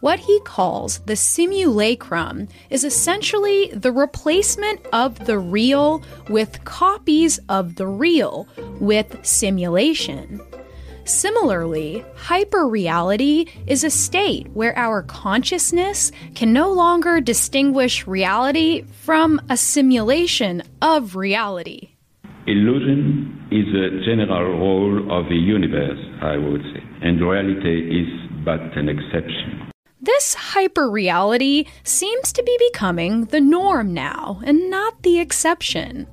[0.01, 7.75] What he calls the simulacrum is essentially the replacement of the real with copies of
[7.75, 8.47] the real
[8.79, 10.41] with simulation.
[11.05, 19.55] Similarly, hyperreality is a state where our consciousness can no longer distinguish reality from a
[19.55, 21.89] simulation of reality.
[22.47, 28.09] Illusion is a general rule of the universe, I would say, and reality is
[28.43, 29.71] but an exception.
[30.01, 36.07] This hyperreality seems to be becoming the norm now and not the exception.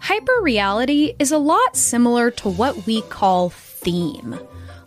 [0.00, 3.50] Hyperreality is a lot similar to what we call
[3.82, 4.38] theme.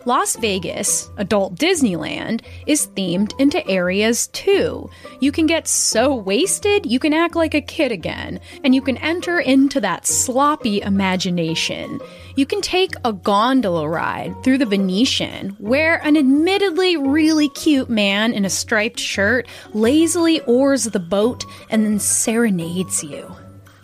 [0.06, 4.88] Las Vegas, adult Disneyland, is themed into areas too.
[5.18, 8.98] You can get so wasted, you can act like a kid again, and you can
[8.98, 12.00] enter into that sloppy imagination.
[12.36, 18.32] You can take a gondola ride through the Venetian, where an admittedly really cute man
[18.32, 23.34] in a striped shirt lazily oars the boat and then serenades you.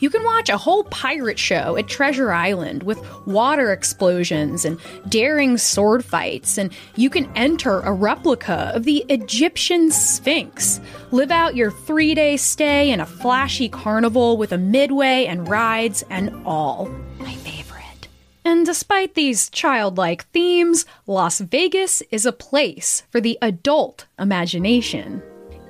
[0.03, 5.57] You can watch a whole pirate show at Treasure Island with water explosions and daring
[5.57, 10.81] sword fights, and you can enter a replica of the Egyptian Sphinx.
[11.13, 16.03] Live out your three day stay in a flashy carnival with a midway and rides
[16.11, 16.91] and all.
[17.21, 18.09] My favorite.
[18.45, 25.23] And despite these childlike themes, Las Vegas is a place for the adult imagination.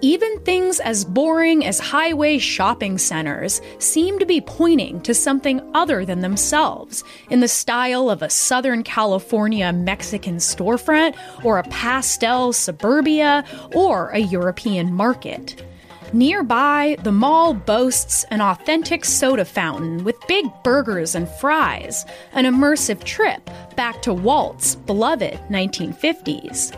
[0.05, 6.05] Even things as boring as highway shopping centers seem to be pointing to something other
[6.05, 13.45] than themselves, in the style of a Southern California Mexican storefront, or a pastel suburbia,
[13.77, 15.65] or a European market.
[16.13, 23.05] Nearby, the mall boasts an authentic soda fountain with big burgers and fries, an immersive
[23.05, 26.77] trip back to Walt's beloved 1950s.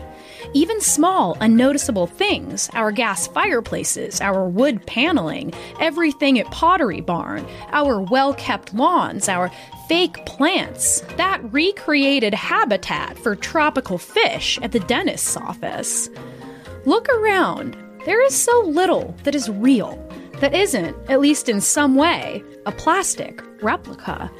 [0.55, 7.99] Even small, unnoticeable things, our gas fireplaces, our wood paneling, everything at Pottery Barn, our
[7.99, 9.51] well kept lawns, our
[9.89, 16.09] fake plants, that recreated habitat for tropical fish at the dentist's office.
[16.85, 17.75] Look around.
[18.05, 20.01] There is so little that is real,
[20.39, 24.31] that isn't, at least in some way, a plastic replica.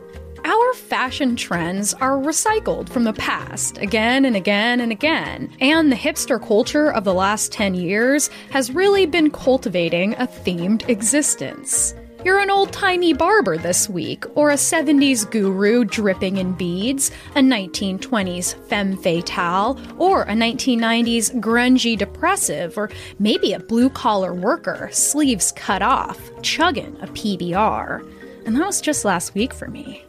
[0.48, 5.96] Our fashion trends are recycled from the past again and again and again, and the
[5.96, 11.96] hipster culture of the last 10 years has really been cultivating a themed existence.
[12.24, 17.39] You're an old timey barber this week, or a 70s guru dripping in beads, a
[17.39, 25.52] 1920s femme fatale, or a 1990s grungy depressive, or maybe a blue collar worker, sleeves
[25.54, 28.08] cut off, chugging a PBR.
[28.46, 30.06] And that was just last week for me.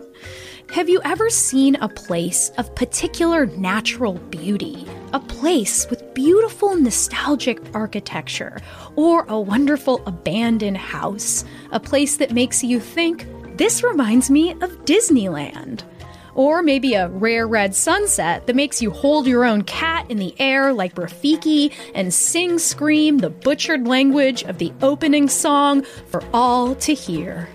[0.72, 4.86] Have you ever seen a place of particular natural beauty?
[5.14, 8.58] A place with beautiful nostalgic architecture,
[8.94, 11.44] or a wonderful abandoned house?
[11.72, 15.82] A place that makes you think, this reminds me of Disneyland.
[16.34, 20.34] Or maybe a rare red sunset that makes you hold your own cat in the
[20.38, 26.74] air like Rafiki and sing scream the butchered language of the opening song for all
[26.74, 27.48] to hear.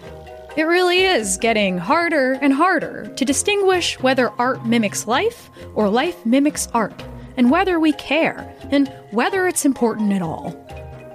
[0.57, 6.25] It really is getting harder and harder to distinguish whether art mimics life or life
[6.25, 7.03] mimics art.
[7.37, 10.55] and whether we care, and whether it's important at all.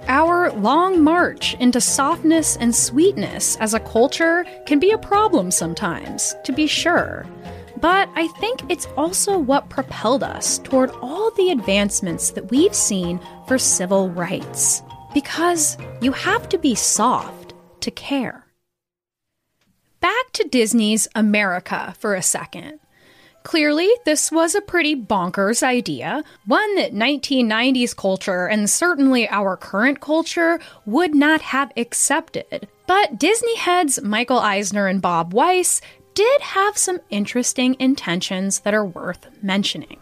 [0.07, 6.35] Our long march into softness and sweetness as a culture can be a problem sometimes,
[6.43, 7.25] to be sure.
[7.79, 13.19] But I think it's also what propelled us toward all the advancements that we've seen
[13.47, 14.81] for civil rights.
[15.13, 18.46] Because you have to be soft to care.
[19.99, 22.79] Back to Disney's America for a second.
[23.43, 30.01] Clearly, this was a pretty bonkers idea, one that 1990s culture and certainly our current
[30.01, 32.67] culture would not have accepted.
[32.87, 35.81] But Disney heads Michael Eisner and Bob Weis
[36.13, 39.99] did have some interesting intentions that are worth mentioning.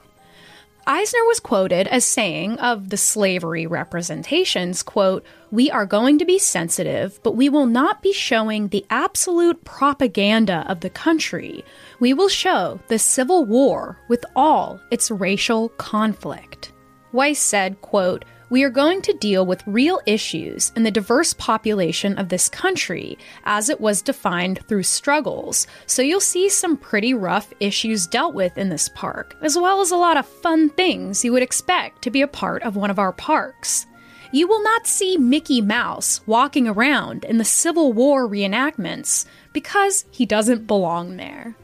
[0.87, 6.37] Eisner was quoted as saying of the slavery representations, quote, "We are going to be
[6.37, 11.65] sensitive, but we will not be showing the absolute propaganda of the country.
[11.99, 16.71] We will show the Civil War with all its racial conflict."
[17.11, 22.17] Weis said, quote, we are going to deal with real issues in the diverse population
[22.17, 25.67] of this country as it was defined through struggles.
[25.87, 29.91] So you'll see some pretty rough issues dealt with in this park, as well as
[29.91, 32.99] a lot of fun things you would expect to be a part of one of
[32.99, 33.87] our parks.
[34.31, 40.25] You will not see Mickey Mouse walking around in the Civil War reenactments because he
[40.25, 41.55] doesn't belong there.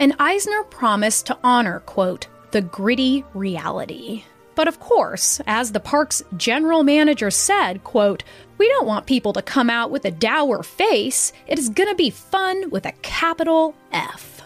[0.00, 4.24] And Eisner promised to honor, quote, the gritty reality.
[4.56, 8.24] But of course, as the park's general manager said, quote,
[8.58, 11.32] "We don't want people to come out with a dour face.
[11.46, 14.42] It is going to be fun with a capital F."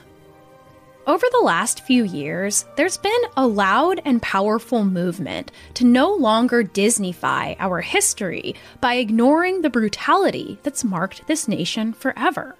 [1.06, 6.62] Over the last few years, there's been a loud and powerful movement to no longer
[6.62, 12.56] Disneyfy our history by ignoring the brutality that's marked this nation forever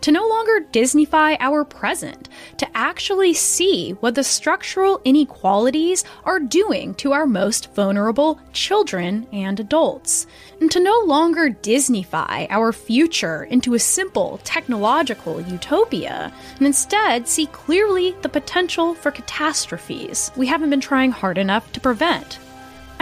[0.00, 2.28] to no longer Disneyfy our present,
[2.58, 9.60] to actually see what the structural inequalities are doing to our most vulnerable children and
[9.60, 10.26] adults,
[10.60, 17.46] and to no longer Disneyfy our future into a simple technological utopia, and instead see
[17.46, 22.38] clearly the potential for catastrophes we haven't been trying hard enough to prevent.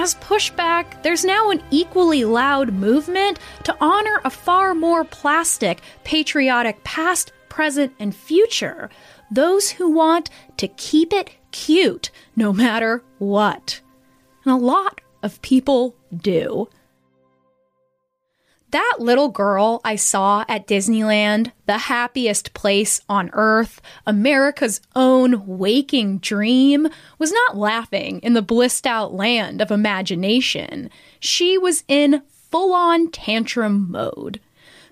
[0.03, 6.83] As pushback, there's now an equally loud movement to honor a far more plastic, patriotic
[6.85, 8.89] past, present, and future.
[9.31, 13.83] Those who want to keep it cute no matter what.
[14.47, 16.71] And a lot of people do.
[18.71, 26.19] That little girl I saw at Disneyland, the happiest place on earth, America's own waking
[26.19, 26.87] dream,
[27.19, 30.89] was not laughing in the blissed out land of imagination.
[31.19, 34.41] She was in full on tantrum mode.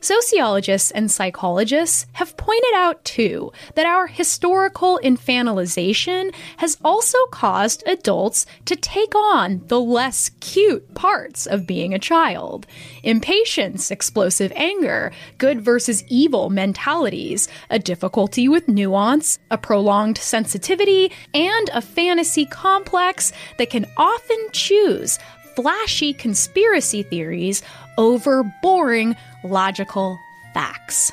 [0.00, 8.46] Sociologists and psychologists have pointed out, too, that our historical infantilization has also caused adults
[8.64, 12.66] to take on the less cute parts of being a child.
[13.02, 21.70] Impatience, explosive anger, good versus evil mentalities, a difficulty with nuance, a prolonged sensitivity, and
[21.72, 25.18] a fantasy complex that can often choose
[25.56, 27.64] flashy conspiracy theories
[27.98, 30.18] over boring logical
[30.54, 31.12] facts.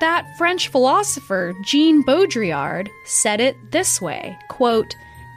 [0.00, 4.94] That French philosopher Jean Baudrillard said it this way quote,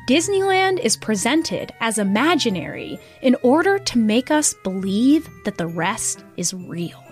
[0.07, 6.53] Disneyland is presented as imaginary in order to make us believe that the rest is
[6.53, 7.03] real.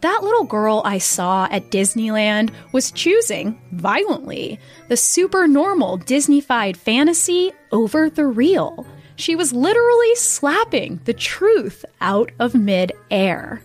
[0.00, 4.58] That little girl I saw at Disneyland was choosing, violently,
[4.88, 8.86] the super normal Disneyfied fantasy over the real.
[9.16, 13.62] She was literally slapping the truth out of mid air.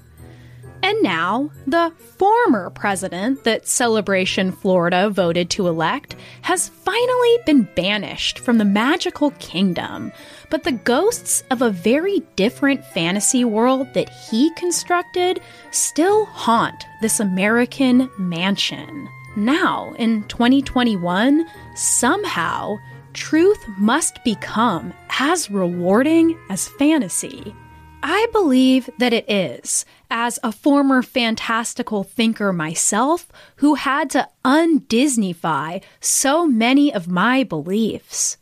[0.81, 8.39] And now, the former president that Celebration Florida voted to elect has finally been banished
[8.39, 10.13] from the magical kingdom.
[10.49, 15.41] But the ghosts of a very different fantasy world that he constructed
[15.71, 19.09] still haunt this American mansion.
[19.35, 21.45] Now, in 2021,
[21.75, 22.77] somehow,
[23.13, 27.53] truth must become as rewarding as fantasy.
[28.01, 35.83] I believe that it is, as a former fantastical thinker myself who had to undisneyfy
[35.99, 38.37] so many of my beliefs.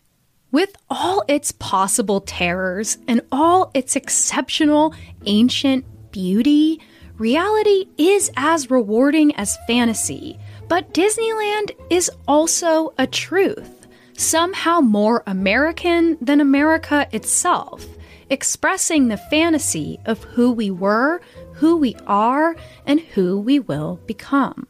[0.52, 4.94] With all its possible terrors and all its exceptional
[5.26, 6.80] ancient beauty,
[7.18, 13.77] reality is as rewarding as fantasy, but Disneyland is also a truth,
[14.18, 17.86] somehow more American than America itself
[18.30, 21.22] expressing the fantasy of who we were,
[21.54, 24.68] who we are, and who we will become.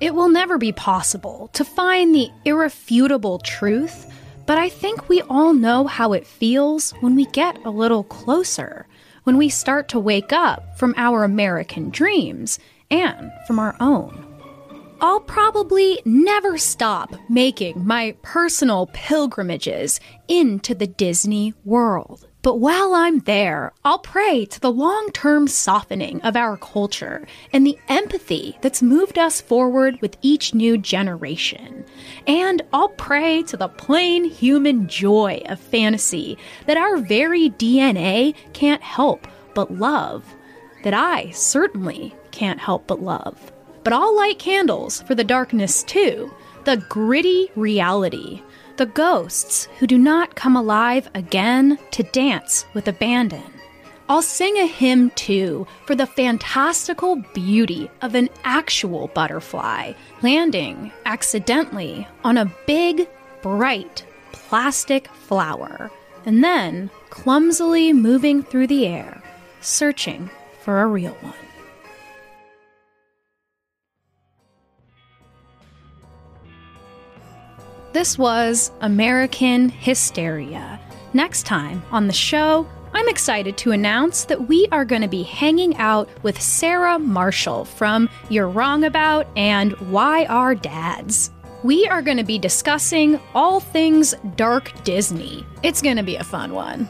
[0.00, 4.12] It will never be possible to find the irrefutable truth,
[4.48, 8.86] But I think we all know how it feels when we get a little closer,
[9.24, 12.58] when we start to wake up from our American dreams
[12.90, 14.27] and from our own.
[15.00, 22.26] I'll probably never stop making my personal pilgrimages into the Disney world.
[22.42, 27.64] But while I'm there, I'll pray to the long term softening of our culture and
[27.64, 31.84] the empathy that's moved us forward with each new generation.
[32.26, 38.82] And I'll pray to the plain human joy of fantasy that our very DNA can't
[38.82, 40.24] help but love,
[40.82, 43.52] that I certainly can't help but love.
[43.88, 46.30] But I'll light candles for the darkness too,
[46.64, 48.42] the gritty reality,
[48.76, 53.50] the ghosts who do not come alive again to dance with abandon.
[54.06, 62.06] I'll sing a hymn too for the fantastical beauty of an actual butterfly landing accidentally
[62.24, 63.08] on a big,
[63.40, 65.90] bright plastic flower
[66.26, 69.22] and then clumsily moving through the air,
[69.62, 70.28] searching
[70.60, 71.47] for a real one.
[77.92, 80.78] This was American Hysteria.
[81.14, 85.22] Next time on the show, I'm excited to announce that we are going to be
[85.22, 91.30] hanging out with Sarah Marshall from You're Wrong About and Why Are Dads.
[91.64, 95.46] We are going to be discussing all things dark Disney.
[95.62, 96.88] It's going to be a fun one.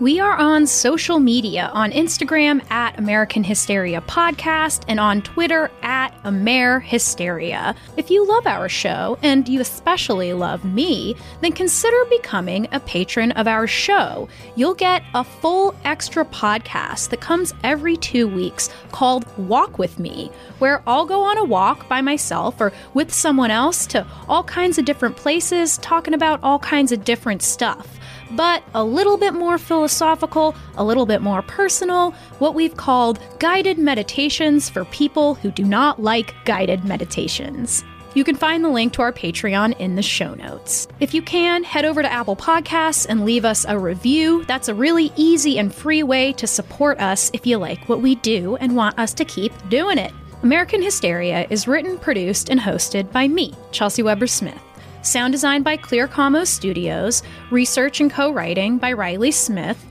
[0.00, 6.14] We are on social media on Instagram at American Hysteria Podcast and on Twitter at
[6.24, 7.74] Amer Hysteria.
[7.96, 13.32] If you love our show and you especially love me, then consider becoming a patron
[13.32, 14.28] of our show.
[14.54, 20.30] You'll get a full extra podcast that comes every two weeks called Walk With Me,
[20.60, 24.78] where I'll go on a walk by myself or with someone else to all kinds
[24.78, 27.98] of different places talking about all kinds of different stuff
[28.32, 33.78] but a little bit more philosophical, a little bit more personal, what we've called guided
[33.78, 37.84] meditations for people who do not like guided meditations.
[38.14, 40.88] You can find the link to our Patreon in the show notes.
[40.98, 44.44] If you can, head over to Apple Podcasts and leave us a review.
[44.46, 48.16] That's a really easy and free way to support us if you like what we
[48.16, 50.12] do and want us to keep doing it.
[50.42, 54.60] American Hysteria is written, produced, and hosted by me, Chelsea Weber Smith.
[55.02, 59.82] Sound design by Clear Commo Studios, research and co writing by Riley Smith,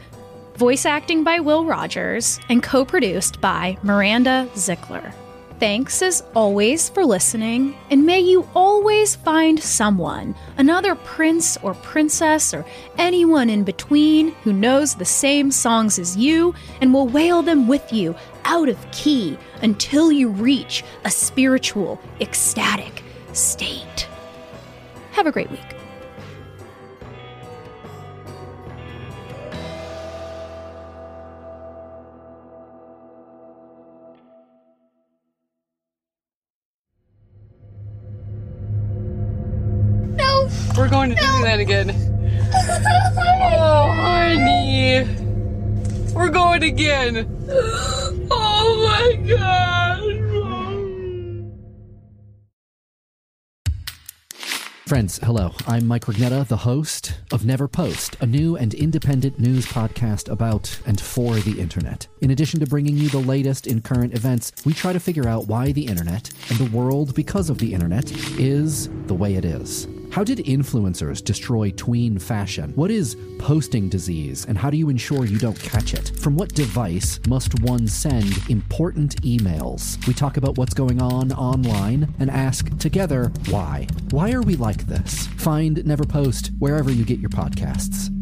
[0.55, 5.13] voice acting by Will Rogers, and co produced by Miranda Zickler.
[5.59, 12.53] Thanks as always for listening, and may you always find someone, another prince or princess
[12.53, 12.63] or
[12.99, 17.91] anyone in between who knows the same songs as you and will wail them with
[17.91, 23.01] you out of key until you reach a spiritual, ecstatic
[23.33, 24.07] state.
[25.17, 25.59] Have a great week.
[40.17, 40.49] No.
[40.77, 41.89] We're going to Disneyland again.
[43.59, 45.03] Oh, honey.
[46.13, 47.25] We're going again.
[48.29, 49.86] Oh my god.
[54.87, 55.51] Friends, hello.
[55.67, 60.79] I'm Mike Rugnetta, the host of Never Post, a new and independent news podcast about
[60.85, 62.07] and for the internet.
[62.21, 65.47] In addition to bringing you the latest in current events, we try to figure out
[65.47, 68.09] why the internet and the world because of the internet
[68.39, 69.89] is the way it is.
[70.11, 72.71] How did influencers destroy tween fashion?
[72.75, 76.11] What is posting disease, and how do you ensure you don't catch it?
[76.19, 80.03] From what device must one send important emails?
[80.07, 83.87] We talk about what's going on online and ask together why.
[84.09, 85.27] Why are we like this?
[85.37, 88.16] Find Never Post wherever you get your podcasts.